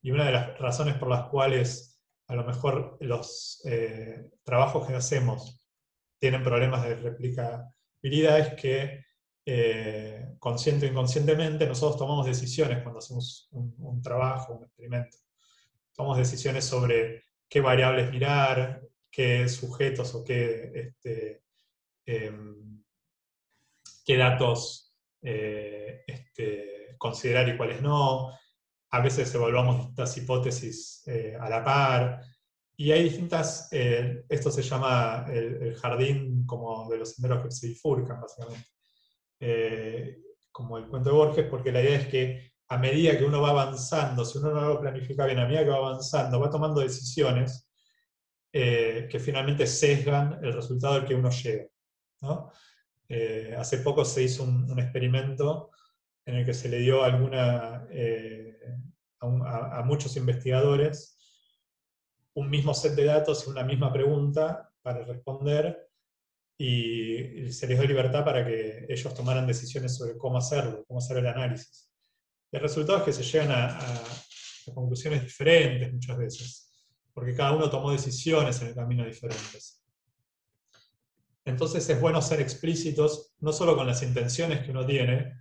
[0.00, 4.94] Y una de las razones por las cuales a lo mejor los eh, trabajos que
[4.94, 5.60] hacemos
[6.18, 9.04] tienen problemas de replicabilidad es que
[9.44, 15.18] eh, consciente o inconscientemente nosotros tomamos decisiones cuando hacemos un, trabajo, un experimento.
[15.94, 21.42] Tomamos decisiones sobre qué variables mirar, qué sujetos o qué, este,
[22.06, 22.82] em,
[24.04, 24.91] qué datos
[25.22, 28.30] eh, este, considerar y cuáles no.
[28.90, 32.20] A veces evaluamos distintas hipótesis eh, a la par.
[32.76, 37.68] Y hay distintas, eh, esto se llama el, jardín como de los senderos que se
[37.68, 38.66] bifurcan, básicamente.
[40.50, 43.50] como el cuento de Borges, porque la idea es que a medida que uno va
[43.50, 47.68] avanzando, si uno no lo planifica bien, a medida que va avanzando, va tomando decisiones
[48.52, 51.66] que finalmente sesgan el resultado al que uno llega.
[52.20, 52.52] ¿no?
[53.14, 55.70] Eh, hace poco se hizo un, experimento
[56.24, 58.58] en el que se le dio eh,
[59.20, 61.18] a, muchos investigadores
[62.32, 65.90] un mismo set de datos y una misma pregunta para responder
[66.56, 71.18] y se les dio libertad para que ellos tomaran decisiones sobre cómo hacerlo, cómo hacer
[71.18, 71.92] el análisis.
[72.50, 73.78] el resultado es que se llegan a,
[74.72, 79.81] conclusiones diferentes muchas veces, porque cada uno tomó decisiones en el camino diferentes.
[81.44, 85.40] Entonces es bueno ser explícitos, no solo con las intenciones que uno tiene,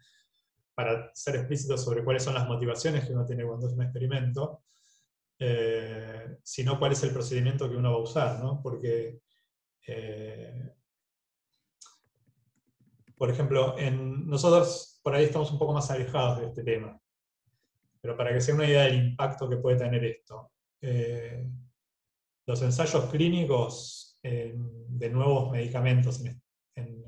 [0.73, 4.63] para ser explícitos sobre cuáles son las motivaciones que uno tiene cuando es un experimento,
[5.37, 8.61] eh, sino cuál es el procedimiento que uno va a usar, ¿no?
[8.61, 9.21] Porque
[9.87, 10.73] eh,
[13.21, 16.99] por ejemplo, en, nosotros por ahí estamos un poco más alejados de este tema,
[18.01, 21.47] pero para que se una idea del impacto que puede tener esto, eh,
[22.47, 26.41] los ensayos clínicos de nuevos medicamentos en,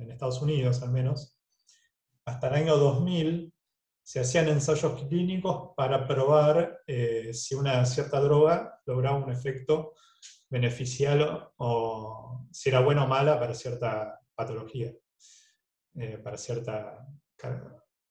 [0.10, 1.40] Estados Unidos al menos,
[2.26, 3.52] hasta el año 2000
[4.04, 9.94] se hacían ensayos clínicos para probar eh, si una cierta droga lograba un efecto
[10.50, 14.94] beneficial o si era buena o mala para cierta patología.
[15.96, 17.08] Eh, para, cierta,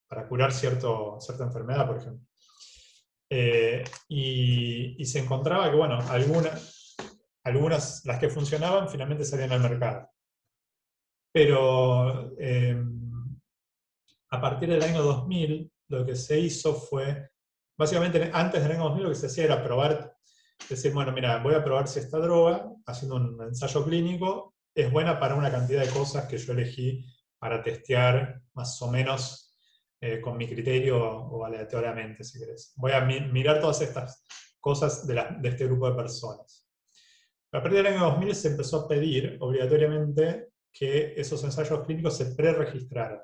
[0.07, 2.27] para curar cierto, cierta enfermedad, por ejemplo.
[3.29, 6.82] Eh, y, se encontraba que, bueno, algunas,
[7.45, 10.09] algunas, las que funcionaban, finalmente salían al mercado.
[11.33, 12.83] Pero eh,
[14.31, 17.31] a partir del año 2000, lo que se hizo fue,
[17.77, 20.17] básicamente antes del año 2000 lo que se hacía era probar,
[20.69, 25.19] decir, bueno, mira, voy a probar si esta droga, haciendo un ensayo clínico, es buena
[25.19, 27.05] para una cantidad de cosas que yo elegí
[27.39, 29.59] para testear más o menos
[30.01, 32.73] eh, con mi criterio o aleatoriamente, si querés.
[32.77, 34.25] Voy a mirar todas estas
[34.61, 36.62] cosas de, este grupo de personas.
[37.55, 42.35] A partir del año 2000 se empezó a pedir obligatoriamente que esos ensayos clínicos se
[42.35, 43.21] preregistraran.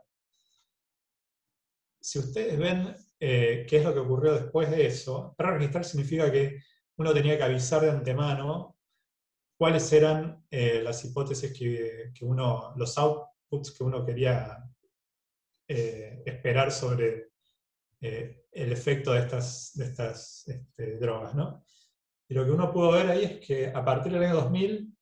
[1.98, 6.60] Si ustedes ven eh, qué es lo que ocurrió después de eso, preregistrar significa que
[6.96, 8.76] uno tenía que avisar de antemano
[9.56, 14.58] cuáles eran eh, las hipótesis que, que, uno, los out, que uno quería
[15.66, 17.30] eh, esperar sobre
[18.00, 21.34] el efecto de estas, de estas este, drogas.
[21.34, 21.64] ¿no?
[22.28, 24.94] Y lo que uno pudo ver ahí es que a partir del año 2000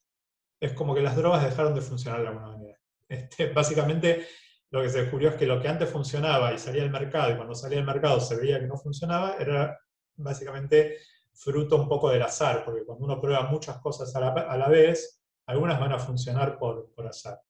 [0.60, 2.78] es como que las drogas dejaron de funcionar de alguna manera.
[3.08, 4.26] Este, básicamente
[4.70, 7.36] lo que se descubrió es que lo que antes funcionaba y salía al mercado, y
[7.36, 9.78] cuando salía al mercado se veía que no funcionaba, era
[10.16, 10.98] básicamente
[11.32, 14.68] fruto un poco del azar, porque cuando uno prueba muchas cosas a la, a la
[14.68, 17.40] vez, algunas van a funcionar por, por azar.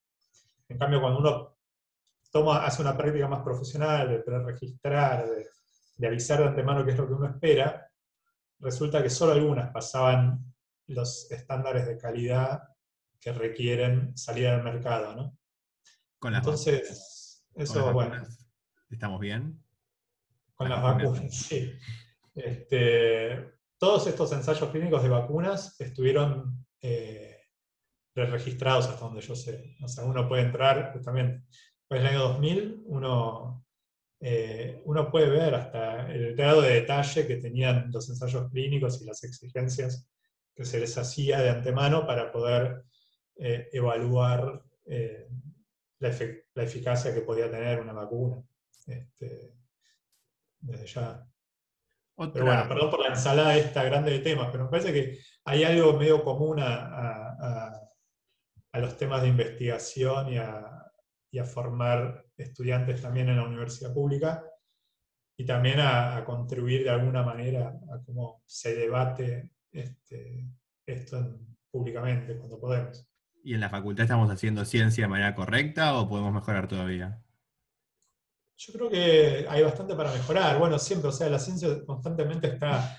[0.68, 1.56] En cambio, cuando uno
[2.30, 5.46] toma, hace una práctica más profesional, de preregistrar, de,
[5.96, 7.88] de avisar de antemano qué es lo que uno espera,
[8.58, 10.54] resulta que solo algunas pasaban
[10.86, 12.62] los estándares de calidad
[13.20, 15.38] que requieren salir al mercado, ¿no?
[16.18, 18.22] Con las Entonces, eso, bueno.
[18.90, 19.62] ¿Estamos bien?
[20.54, 21.72] Con las, vacunas, sí.
[22.34, 27.40] Este, todos estos ensayos clínicos de vacunas estuvieron eh,
[28.14, 29.76] registrados hasta donde yo sé.
[29.82, 31.46] O sea, uno puede entrar justamente,
[31.88, 33.65] pues en el año 2000, uno,
[34.20, 39.04] eh, uno puede ver hasta el grado de detalle que tenían los ensayos clínicos y
[39.04, 40.08] las exigencias
[40.54, 42.84] que se les hacía de antemano para poder
[43.36, 45.28] eh, evaluar eh,
[45.98, 48.42] la, eficacia que podía tener una vacuna.
[48.86, 49.52] Este,
[50.60, 51.26] desde ya.
[52.32, 55.64] Pero bueno, perdón por la ensalada esta grande de temas, pero me parece que hay
[55.64, 57.86] algo medio común a
[58.76, 64.44] a los temas de investigación y a, formar estudiantes también en la universidad pública
[65.36, 70.48] y también a, contribuir de alguna manera a cómo se debate este,
[70.86, 71.38] esto
[71.70, 73.06] públicamente cuando podemos.
[73.44, 77.22] ¿Y en la facultad estamos haciendo ciencia de manera correcta o podemos mejorar todavía?
[78.56, 80.58] Yo creo que hay bastante para mejorar.
[80.58, 82.98] Bueno, siempre, o sea, la ciencia constantemente está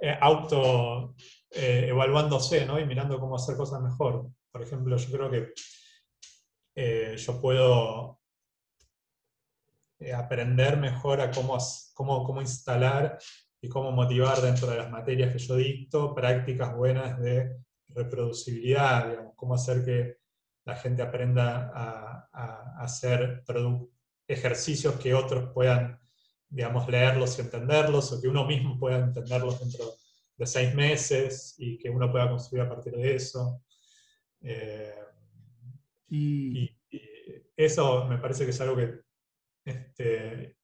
[0.00, 1.14] eh, auto
[1.50, 2.78] eh, evaluándose, ¿no?
[2.78, 4.30] Y mirando cómo hacer cosas mejor.
[4.52, 5.52] Por ejemplo, yo creo que
[6.76, 8.17] eh, yo puedo
[9.98, 11.58] eh, aprender mejor a cómo,
[11.94, 13.18] cómo, cómo instalar
[13.60, 17.56] y cómo motivar dentro de las materias que yo dicto prácticas buenas de
[17.88, 20.18] reproducibilidad, digamos, cómo hacer que
[20.64, 23.42] la gente aprenda a, a hacer
[24.26, 25.98] ejercicios que otros puedan,
[26.48, 29.86] digamos, leerlos y entenderlos, o que uno mismo pueda entenderlos dentro
[30.36, 33.62] de seis meses y que uno pueda construir a partir de eso.
[34.40, 34.94] Eh,
[36.08, 36.70] y,
[37.56, 39.00] eso me parece que es algo que
[39.68, 40.56] este,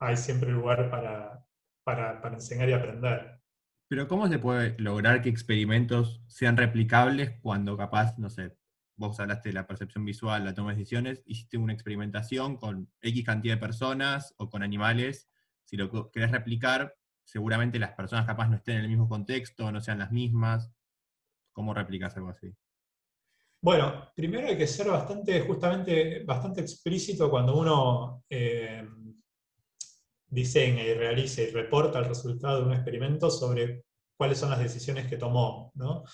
[0.00, 1.46] hay siempre lugar para,
[1.84, 3.40] para, para enseñar y aprender.
[3.88, 8.56] Pero ¿cómo se puede lograr que experimentos sean replicables cuando capaz, no sé,
[8.96, 13.24] vos hablaste de la percepción visual, la toma de decisiones, hiciste una experimentación con X
[13.24, 15.28] cantidad de personas o con animales,
[15.64, 19.80] si lo querés replicar, seguramente las personas capaz no estén en el mismo contexto, no
[19.80, 20.72] sean las mismas.
[21.52, 22.54] ¿Cómo replicas algo así?
[23.62, 28.88] Bueno, primero hay que ser bastante, justamente, bastante explícito cuando uno eh,
[30.26, 33.84] diseña y realiza y reporta el resultado de un experimento sobre
[34.16, 36.04] cuáles son las decisiones que tomó, ¿no?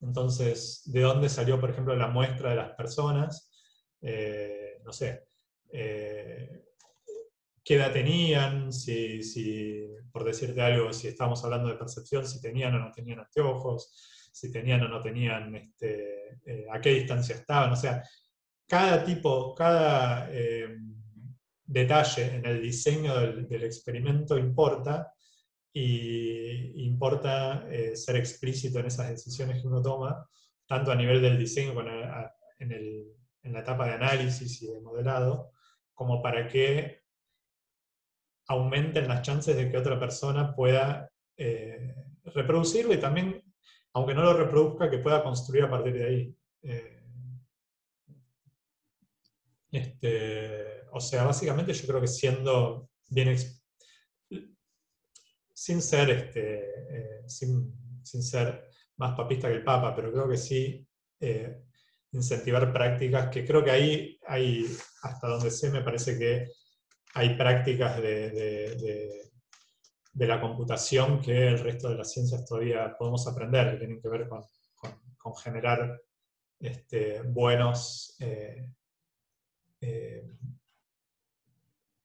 [0.00, 3.50] Entonces, ¿de dónde salió, por ejemplo, la muestra de las personas?
[4.00, 5.24] Eh, no sé,
[5.72, 6.64] eh,
[7.62, 12.74] qué edad tenían, si, si, por decirte algo, si estamos hablando de percepción, si tenían
[12.74, 17.72] o no tenían anteojos, si tenían o no tenían, este, eh, a qué distancia estaban,
[17.72, 18.02] o sea,
[18.66, 20.28] cada tipo, cada
[21.66, 25.12] detalle en el diseño del, experimento importa
[25.72, 30.26] y importa ser explícito en esas decisiones que uno toma,
[30.66, 31.88] tanto a nivel del diseño como
[32.58, 33.04] en el,
[33.42, 35.52] en la etapa de análisis y de modelado,
[35.92, 37.04] como para que
[38.48, 43.42] aumenten las chances de que otra persona pueda eh, reproducirlo y también,
[43.94, 46.36] aunque no lo reproduzca, que pueda construir a partir de ahí.
[46.62, 47.02] Eh,
[49.70, 53.36] este, o sea, básicamente yo creo que siendo bien
[55.52, 57.72] sin ser este, eh, sin,
[58.02, 60.86] ser más papista que el Papa, pero creo que sí
[62.14, 64.66] incentivar prácticas, que creo que ahí hay,
[65.02, 66.48] hasta donde sé, me parece que
[67.14, 69.30] hay prácticas de,
[70.14, 74.28] la computación que el resto de las ciencias todavía podemos aprender, que tienen que ver
[74.28, 74.44] con,
[75.16, 76.00] con, generar
[76.60, 78.70] este, buenos, eh,
[79.80, 80.30] eh,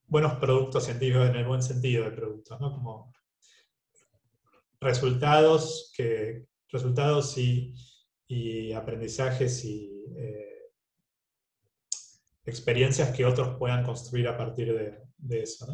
[0.07, 2.71] buenos productos científicos en el buen sentido de productos, ¿no?
[2.73, 3.13] como
[4.79, 7.75] resultados, que, resultados y,
[8.27, 10.49] y aprendizajes y eh,
[12.45, 14.73] experiencias que otros puedan construir a partir
[15.17, 15.67] de, eso.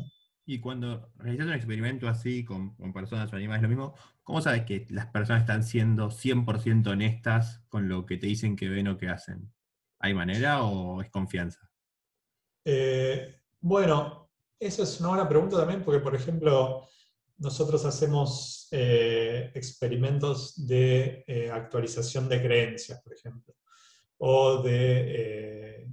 [0.46, 4.86] Y cuando realizas un experimento así con, personas o animales, lo mismo, ¿cómo sabes que
[4.90, 9.10] las personas están siendo 100% honestas con lo que te dicen que ven o que
[9.10, 9.52] hacen?
[10.00, 11.72] ¿Hay manera o es confianza?
[12.64, 14.30] Eh, bueno,
[14.60, 16.88] eso es una buena pregunta también, porque por ejemplo,
[17.38, 23.56] nosotros hacemos eh, experimentos de actualización de creencias, por ejemplo
[24.18, 25.88] o de...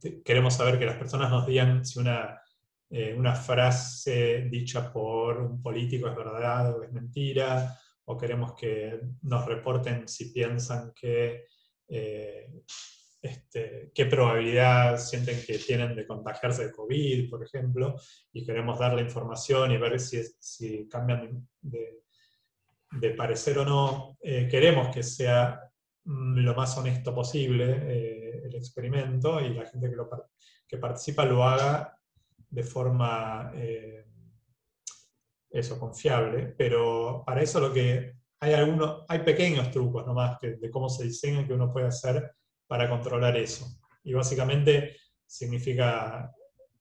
[0.00, 2.40] Este, queremos saber que las personas nos digan si una,
[2.88, 8.98] eh, una frase dicha por un político es verdad o es mentira, o queremos que
[9.22, 11.44] nos reporten si piensan que...
[11.86, 12.50] Eh,
[13.22, 17.96] este, qué probabilidad sienten que tienen de contagiarse de COVID, por ejemplo,
[18.32, 22.00] y queremos darle información y ver si, si cambian de,
[22.92, 25.60] de parecer o no, eh, queremos que sea
[26.04, 30.08] mm, lo más honesto posible eh, el experimento y la gente que, lo,
[30.66, 31.96] que, participa lo haga
[32.48, 34.04] de forma eh,
[35.50, 40.88] eso, confiable, pero para eso lo que hay algunos, hay pequeños trucos nomás de cómo
[40.88, 42.32] se diseña que uno puede hacer
[42.66, 43.66] para controlar eso.
[44.02, 44.96] Y básicamente
[45.26, 46.32] significa,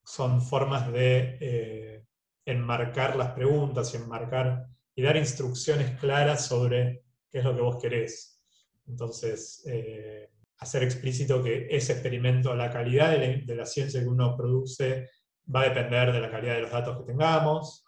[0.03, 2.05] son formas de
[2.45, 7.82] enmarcar las preguntas y enmarcar y dar instrucciones claras sobre qué es lo que vos
[7.82, 8.41] querés.
[8.88, 10.30] Entonces, eh,
[10.60, 15.10] hacer explícito que ese experimento, la calidad de la, ciencia que uno produce
[15.53, 17.86] va a depender de la calidad de los datos que tengamos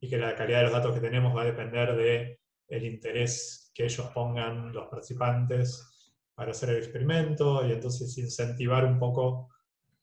[0.00, 2.38] y que la calidad de los datos que tenemos va a depender del
[2.68, 8.98] el interés que ellos pongan los participantes para hacer el experimento y entonces incentivar un
[8.98, 9.50] poco,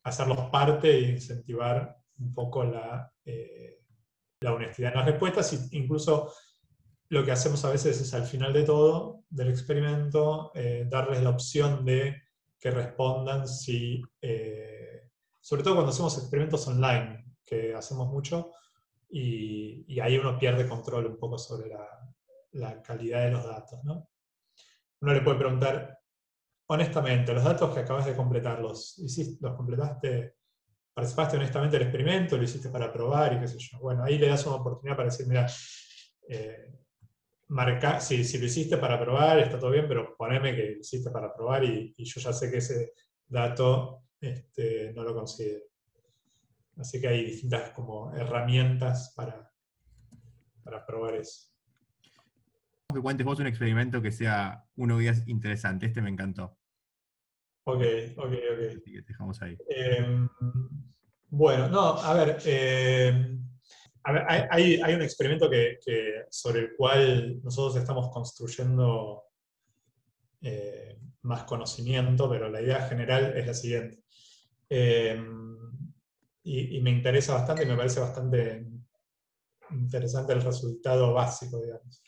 [0.04, 3.80] hacerlos parte e incentivar un poco la, eh,
[4.42, 6.32] la honestidad en las respuestas, incluso
[7.10, 11.32] lo que hacemos a veces es al final de todo, del experimento, eh, darles la
[11.32, 12.22] opción de
[12.60, 18.52] que respondan si, eh, sobre todo cuando hacemos experimentos online, que hacemos mucho,
[19.10, 23.84] y, ahí uno pierde control un poco sobre la, calidad de los datos.
[23.84, 24.10] ¿no?
[25.02, 26.00] Uno le puede preguntar,
[26.68, 29.02] honestamente, los datos que acabas de completar, ¿los,
[29.42, 30.36] los completaste
[30.94, 33.80] participaste honestamente del experimento, lo hiciste para probar y qué sé yo.
[33.80, 35.48] Bueno, ahí le das una oportunidad para decir, mira,
[36.28, 36.79] eh,
[37.50, 41.10] marca, si, si, lo hiciste para probar, está todo bien, pero poneme que lo hiciste
[41.12, 42.94] para probar y, yo ya sé que ese
[43.28, 45.66] dato este, no lo considero.
[46.78, 49.52] Así que hay distintas como herramientas para,
[50.64, 51.50] para probar eso.
[52.94, 55.88] Que cuentes vos un experimento que sea uno que interesante.
[55.88, 56.58] Este me encantó.
[57.66, 57.84] Ok,
[58.18, 58.68] ok, ok.
[58.68, 59.58] Así que dejamos ahí.
[59.70, 60.28] Em,
[61.28, 62.38] bueno, no, a ver,
[64.04, 65.78] hay, un experimento que,
[66.30, 69.24] sobre el cual nosotros estamos construyendo
[70.42, 74.04] eh, más conocimiento, pero la idea general es la siguiente.
[74.70, 75.58] Em,
[76.44, 78.66] y, me interesa bastante y me parece bastante
[79.72, 82.02] interesante el resultado básico, digamos.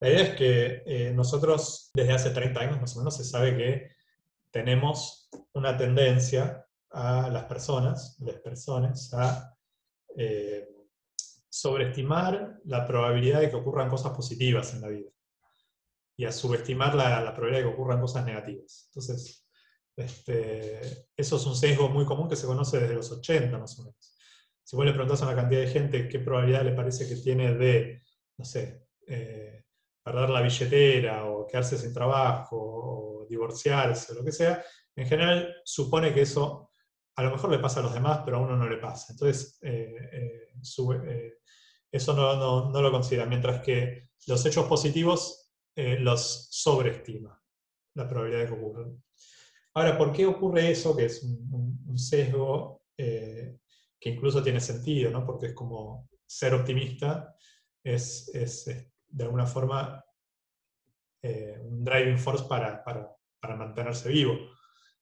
[0.00, 3.56] La idea es que eh, nosotros desde hace 30 años más o menos se sabe
[3.56, 3.90] que
[4.50, 9.54] tenemos una tendencia a las personas, las personas, a
[10.16, 10.75] eh,
[11.58, 15.08] sobreestimar la probabilidad de que ocurran cosas positivas en la vida
[16.14, 18.88] y a subestimar la, la probabilidad de que ocurran cosas negativas.
[18.88, 19.46] Entonces,
[19.96, 23.84] este, eso es un sesgo muy común que se conoce desde los 80 más o
[23.84, 24.18] menos.
[24.62, 27.54] Si vos le preguntás a una cantidad de gente qué probabilidad le parece que tiene
[27.54, 28.02] de,
[28.36, 29.64] no sé, eh,
[30.02, 34.62] perder la billetera o quedarse sin trabajo o divorciarse o lo que sea,
[34.94, 36.68] en general supone que eso
[37.16, 39.12] a lo mejor le pasa a los demás, pero a uno no le pasa.
[39.12, 41.32] Entonces, eh, eh,
[41.90, 45.42] eso no, no, lo considera, mientras que los hechos positivos
[45.76, 47.38] los sobreestima
[47.96, 49.02] la probabilidad de que ocurran.
[49.74, 50.96] Ahora, ¿por qué ocurre eso?
[50.96, 53.58] Que es un, sesgo eh,
[53.98, 55.24] que incluso tiene sentido, ¿no?
[55.24, 57.34] porque es como ser optimista
[57.82, 58.64] es,
[59.08, 60.04] de alguna forma
[61.22, 62.82] eh, un driving force para,
[63.56, 64.34] mantenerse vivo.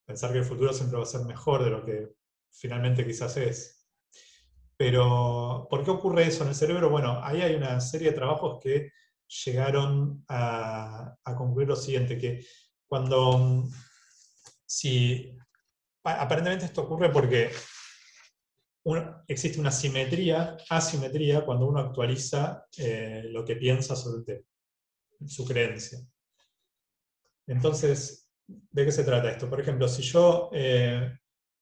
[0.07, 2.11] Pensar que el futuro siempre va a ser mejor de lo que
[2.51, 3.89] finalmente quizás es.
[4.77, 6.91] Pero, ¿por qué ocurre eso en el cerebro?
[6.91, 8.91] Bueno, ahí hay una serie de trabajos que
[9.45, 12.45] llegaron a, concluir lo siguiente, que
[12.87, 13.65] cuando
[14.67, 15.37] si
[16.03, 17.51] aparentemente esto ocurre porque
[19.27, 24.47] existe una simetría, asimetría, cuando uno actualiza eh, lo que piensa sobre el tema,
[25.27, 26.01] su creencia.
[27.47, 29.49] Entonces, ¿de qué se trata esto?
[29.49, 31.19] Por ejemplo, si yo eh,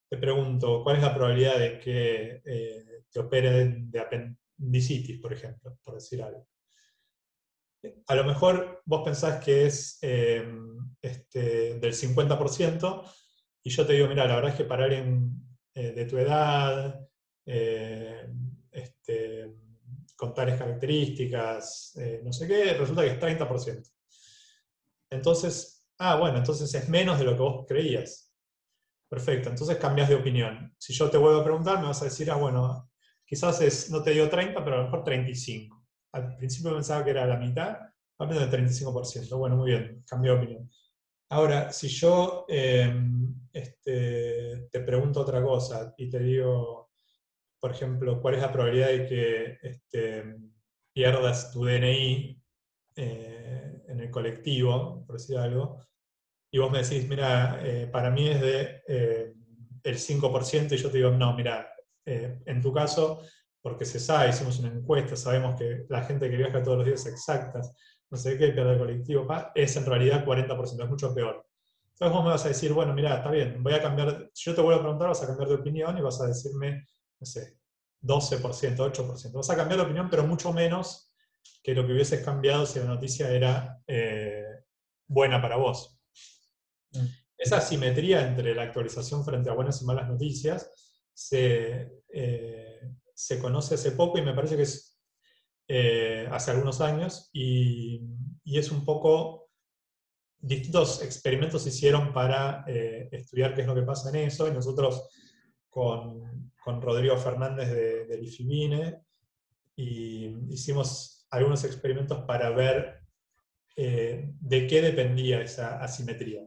[0.08, 5.78] te pregunto cuál es la probabilidad de que eh, te opere de apendicitis, por ejemplo,
[5.82, 6.46] por decir algo.
[8.06, 9.98] A lo mejor vos pensás que es
[11.02, 13.04] este, del 50%,
[13.64, 15.30] y yo te digo, mira, la verdad es que para alguien
[15.74, 17.08] eh, de tu edad,
[17.46, 18.28] eh,
[18.70, 19.54] este,
[20.16, 23.90] con tales características, eh, no sé qué, resulta que es 30%.
[25.10, 28.34] Entonces, ah, bueno, entonces es menos de lo que vos creías.
[29.08, 30.74] Perfecto, entonces cambias de opinión.
[30.78, 32.90] Si yo te vuelvo a preguntar, me vas a decir, ah, bueno,
[33.24, 35.84] quizás es, no te digo 30, pero a lo mejor 35.
[36.12, 37.78] Al principio pensaba que era la mitad,
[38.18, 39.36] ahora del 35%.
[39.38, 40.70] Bueno, muy bien, cambio de opinión.
[41.30, 46.90] Ahora, si yo em, este, te pregunto otra cosa y te digo,
[47.60, 50.36] por ejemplo, cuál es la probabilidad de que este,
[50.92, 52.42] pierdas tu DNI
[52.96, 55.78] eh, en el colectivo, por decir algo,
[56.54, 59.32] y vos me decís, mira, eh, para mí es de eh,
[59.82, 61.68] el 5%, y yo te digo, no, mira,
[62.04, 63.22] en tu caso,
[63.62, 67.06] porque se sabe, hicimos una encuesta, sabemos que la gente que viaja todos los días
[67.06, 67.74] exactas,
[68.10, 71.46] no sé qué, pierde el colectivo, es en realidad 40%, es mucho peor.
[71.92, 74.54] Entonces vos me vas a decir, bueno, mira, está bien, voy a cambiar, si yo
[74.54, 76.86] te vuelvo a preguntar, vas a cambiar de opinión y vas a decirme,
[77.18, 77.56] no sé,
[78.02, 79.32] 12%, 8%.
[79.32, 81.14] Vas a cambiar de opinión, pero mucho menos
[81.62, 84.44] que lo que hubieses cambiado si la noticia era eh,
[85.06, 86.01] buena para vos.
[86.92, 87.06] Mm.
[87.42, 90.70] Esa simetría entre la actualización frente a buenas y malas noticias
[91.12, 92.80] se, eh,
[93.14, 95.00] se conoce hace poco y me parece que es
[95.66, 98.00] eh, hace algunos años y,
[98.44, 99.50] es un poco,
[100.38, 104.52] distintos experimentos se hicieron para eh, estudiar qué es lo que pasa en eso y
[104.52, 105.08] nosotros
[105.68, 109.02] con, con Rodrigo Fernández de, de Lifimine
[109.74, 113.00] y hicimos algunos experimentos para ver
[113.74, 116.46] de qué dependía esa asimetría.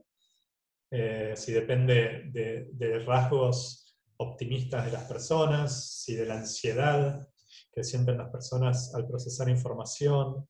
[0.90, 3.86] Si depende de, de rasgos
[4.18, 7.28] optimistas de las personas, si de la ansiedad,
[7.72, 10.48] que sienten las personas al procesar información.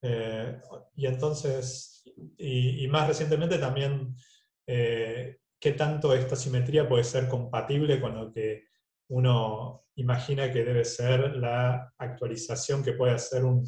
[0.00, 0.58] Eh,
[0.94, 2.04] y entonces,
[2.38, 4.14] y, más recientemente también,
[4.66, 8.64] eh, qué tanto esta simetría puede ser compatible con lo que
[9.08, 13.64] uno imagina que debe ser la actualización que puede hacer un,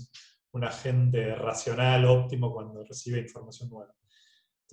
[0.52, 3.94] un agente racional óptimo cuando recibe información nueva.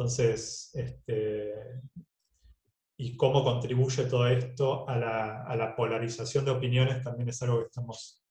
[0.02, 1.80] Entonces, este,
[2.97, 8.26] y cómo contribuye todo esto a la, polarización de opiniones también es algo que estamos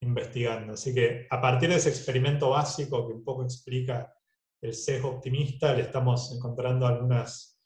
[0.00, 0.74] investigando.
[0.74, 4.14] Así que a partir de ese experimento básico que un poco explica
[4.60, 7.60] el sesgo optimista, le estamos encontrando algunas,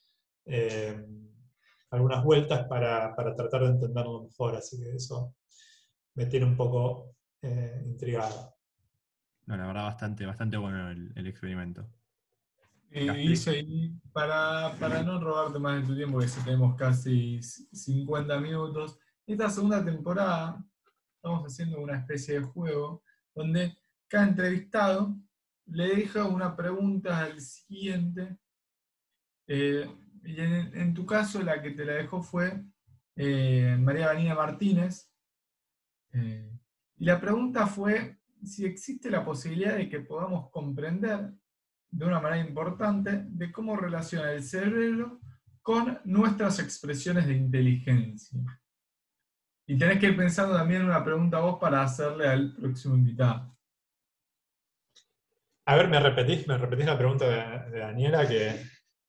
[0.47, 0.99] eh,
[1.91, 4.57] algunas vueltas para, tratar de entenderlo mejor.
[4.57, 5.35] Así que eso
[6.15, 8.57] me tiene un poco eh, intrigado.
[9.45, 11.87] No, la verdad, bastante, bastante bueno el experimento.
[12.91, 19.51] Y para, para no robarte más de tu tiempo, que tenemos casi 50 minutos, esta
[19.51, 20.65] segunda temporada
[21.17, 23.03] estamos haciendo una especie de juego
[23.35, 23.77] donde
[24.09, 25.17] cada entrevistado
[25.67, 28.39] le deja una pregunta al siguiente.
[29.49, 29.89] Eh,
[30.25, 32.65] y en, tu caso, la que te la dejó fue:
[33.17, 35.11] eh, María Vanina Martínez.
[36.13, 36.51] Eh,
[36.99, 41.33] y la pregunta fue si existe la posibilidad de que podamos comprender
[41.91, 45.21] de una manera importante de cómo relaciona el cerebro
[45.63, 48.41] con nuestras expresiones de inteligencia.
[49.67, 53.57] Y tenés que ir pensando también una pregunta a vos para hacerle al próximo invitado.
[55.69, 58.29] A ver, ¿me repetís, me repetís la pregunta de, Daniela?
[58.29, 58.63] Que...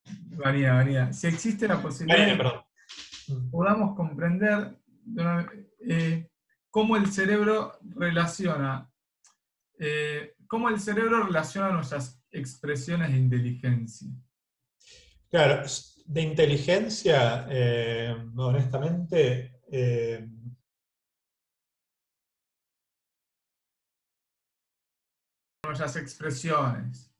[0.03, 1.13] Vanía, Vanía.
[1.13, 4.75] Si existe la posibilidad de que podamos comprender
[5.87, 6.27] eh,
[6.71, 8.89] cómo el cerebro relaciona,
[9.77, 14.09] eh, cómo el cerebro relaciona nuestras expresiones de inteligencia.
[15.29, 15.63] Claro,
[16.05, 19.61] de inteligencia, eh, honestamente,
[25.67, 27.13] nuestras expresiones.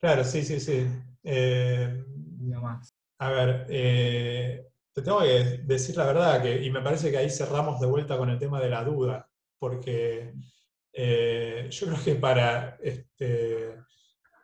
[0.00, 0.86] Claro, sí, sí, sí.
[1.22, 2.04] Eh,
[3.18, 7.30] a ver, eh, te tengo que decir la verdad, que, y me parece que ahí
[7.30, 10.34] cerramos de vuelta con el tema de la duda, porque
[10.92, 13.76] eh, yo creo que para, este,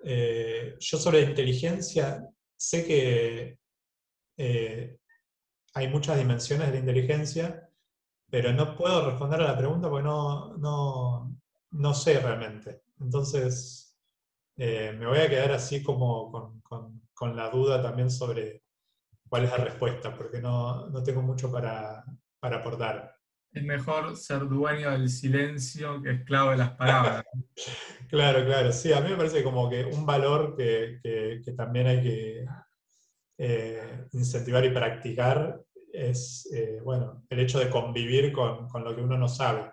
[0.05, 2.25] yo sobre inteligencia
[2.57, 3.59] sé que
[5.75, 7.69] hay muchas dimensiones de la inteligencia,
[8.31, 11.37] pero no puedo responder a la pregunta porque no, no,
[11.71, 12.83] no sé realmente.
[13.01, 13.97] Entonces,
[14.57, 18.63] eh, me voy a quedar así como con, la duda también sobre
[19.29, 22.05] cuál es la respuesta, porque no, tengo mucho para,
[22.41, 23.18] aportar.
[23.53, 27.25] Es mejor ser dueño del silencio que esclavo de las palabras.
[28.09, 28.73] claro, claro.
[28.73, 31.01] Sí, a mí me parece como que un valor que,
[31.57, 32.45] también hay que
[33.39, 35.61] eh, incentivar y practicar
[35.93, 39.73] es, eh, bueno, el hecho de convivir con, lo que uno no sabe.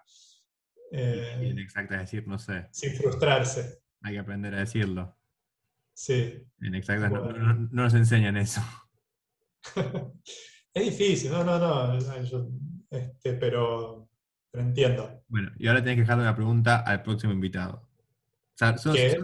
[0.91, 2.67] Eh, exacto, es decir, no sé.
[2.71, 3.81] Sin frustrarse.
[4.01, 5.17] Hay que aprender a decirlo.
[5.93, 6.41] Sí.
[6.61, 8.61] En exactas no, nos enseñan eso.
[10.73, 11.99] es difícil, no, no, no.
[12.89, 14.09] Este, pero,
[14.53, 15.23] entiendo.
[15.27, 17.87] Bueno, y ahora tenés que dejarle una pregunta al próximo invitado.
[18.93, 19.17] ¿Qué?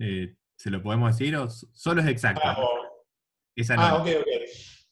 [0.00, 2.52] Eh, ¿Se lo podemos decir o solo es exacta?
[2.52, 2.66] Ah,
[3.76, 4.26] ah ok, ok.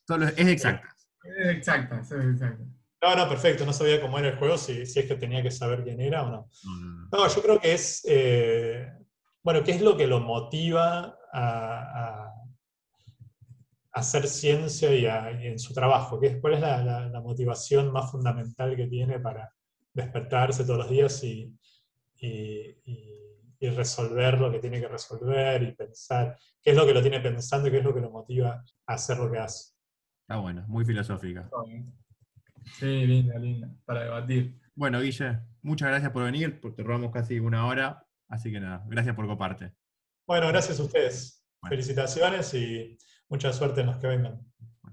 [0.07, 0.97] Solo es exacta.
[1.23, 2.65] Es exacta, es exacta.
[3.03, 3.65] No, no, perfecto.
[3.65, 6.31] No sabía cómo era el juego, si, es que tenía que saber quién era o
[6.31, 6.51] no.
[7.13, 8.91] No, yo creo que es, eh,
[9.43, 12.33] bueno, ¿qué es lo que lo motiva a,
[13.93, 15.07] hacer ciencia y,
[15.47, 16.21] en su trabajo?
[16.21, 19.53] ¿Qué, ¿Cuál es la, motivación más fundamental que tiene para
[19.93, 21.55] despertarse todos los días y,
[23.61, 26.39] resolver lo que tiene que resolver y pensar?
[26.63, 28.95] ¿Qué es lo que lo tiene pensando y qué es lo que lo motiva a
[28.95, 29.75] hacer lo que hace?
[30.23, 31.49] Está bueno, muy filosófica.
[32.79, 34.61] Sí, linda, linda, para debatir.
[34.75, 39.17] Bueno, Guille, muchas gracias por venir, te robamos casi una hora, así que nada, gracias
[39.17, 39.73] por coparte.
[40.27, 41.43] Bueno, gracias a ustedes.
[41.69, 42.97] Felicitaciones y
[43.29, 44.41] mucha suerte en los que vengan.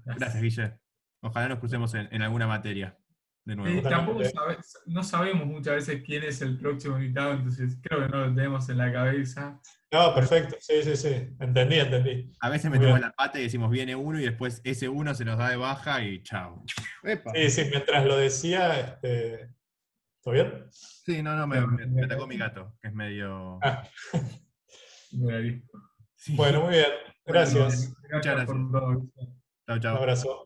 [0.04, 0.78] Gracias, Guille.
[1.20, 2.96] Ojalá nos crucemos en, alguna materia.
[3.44, 3.88] De nuevo.
[3.88, 4.20] tampoco
[4.86, 8.68] no sabemos muchas veces quién es el próximo invitado, entonces creo que no lo tenemos
[8.68, 9.60] en la cabeza.
[9.92, 12.32] No, perfecto, sí, sí, sí, entendí, entendí.
[12.40, 15.38] A veces metemos la pata y decimos viene uno y después ese uno se nos
[15.38, 16.64] da de baja y chao.
[17.34, 19.54] Sí, sí, mientras lo decía, este...
[20.22, 20.66] ¿todo bien?
[20.70, 23.60] Sí, no, no, me, me, atacó mi gato, que es medio...
[23.62, 23.88] Ah.
[26.28, 26.90] Bueno, muy bien,
[27.26, 27.94] gracias.
[28.12, 28.46] Muchas gracias.
[29.66, 29.92] Chao, chao.
[29.96, 30.45] Un abrazo.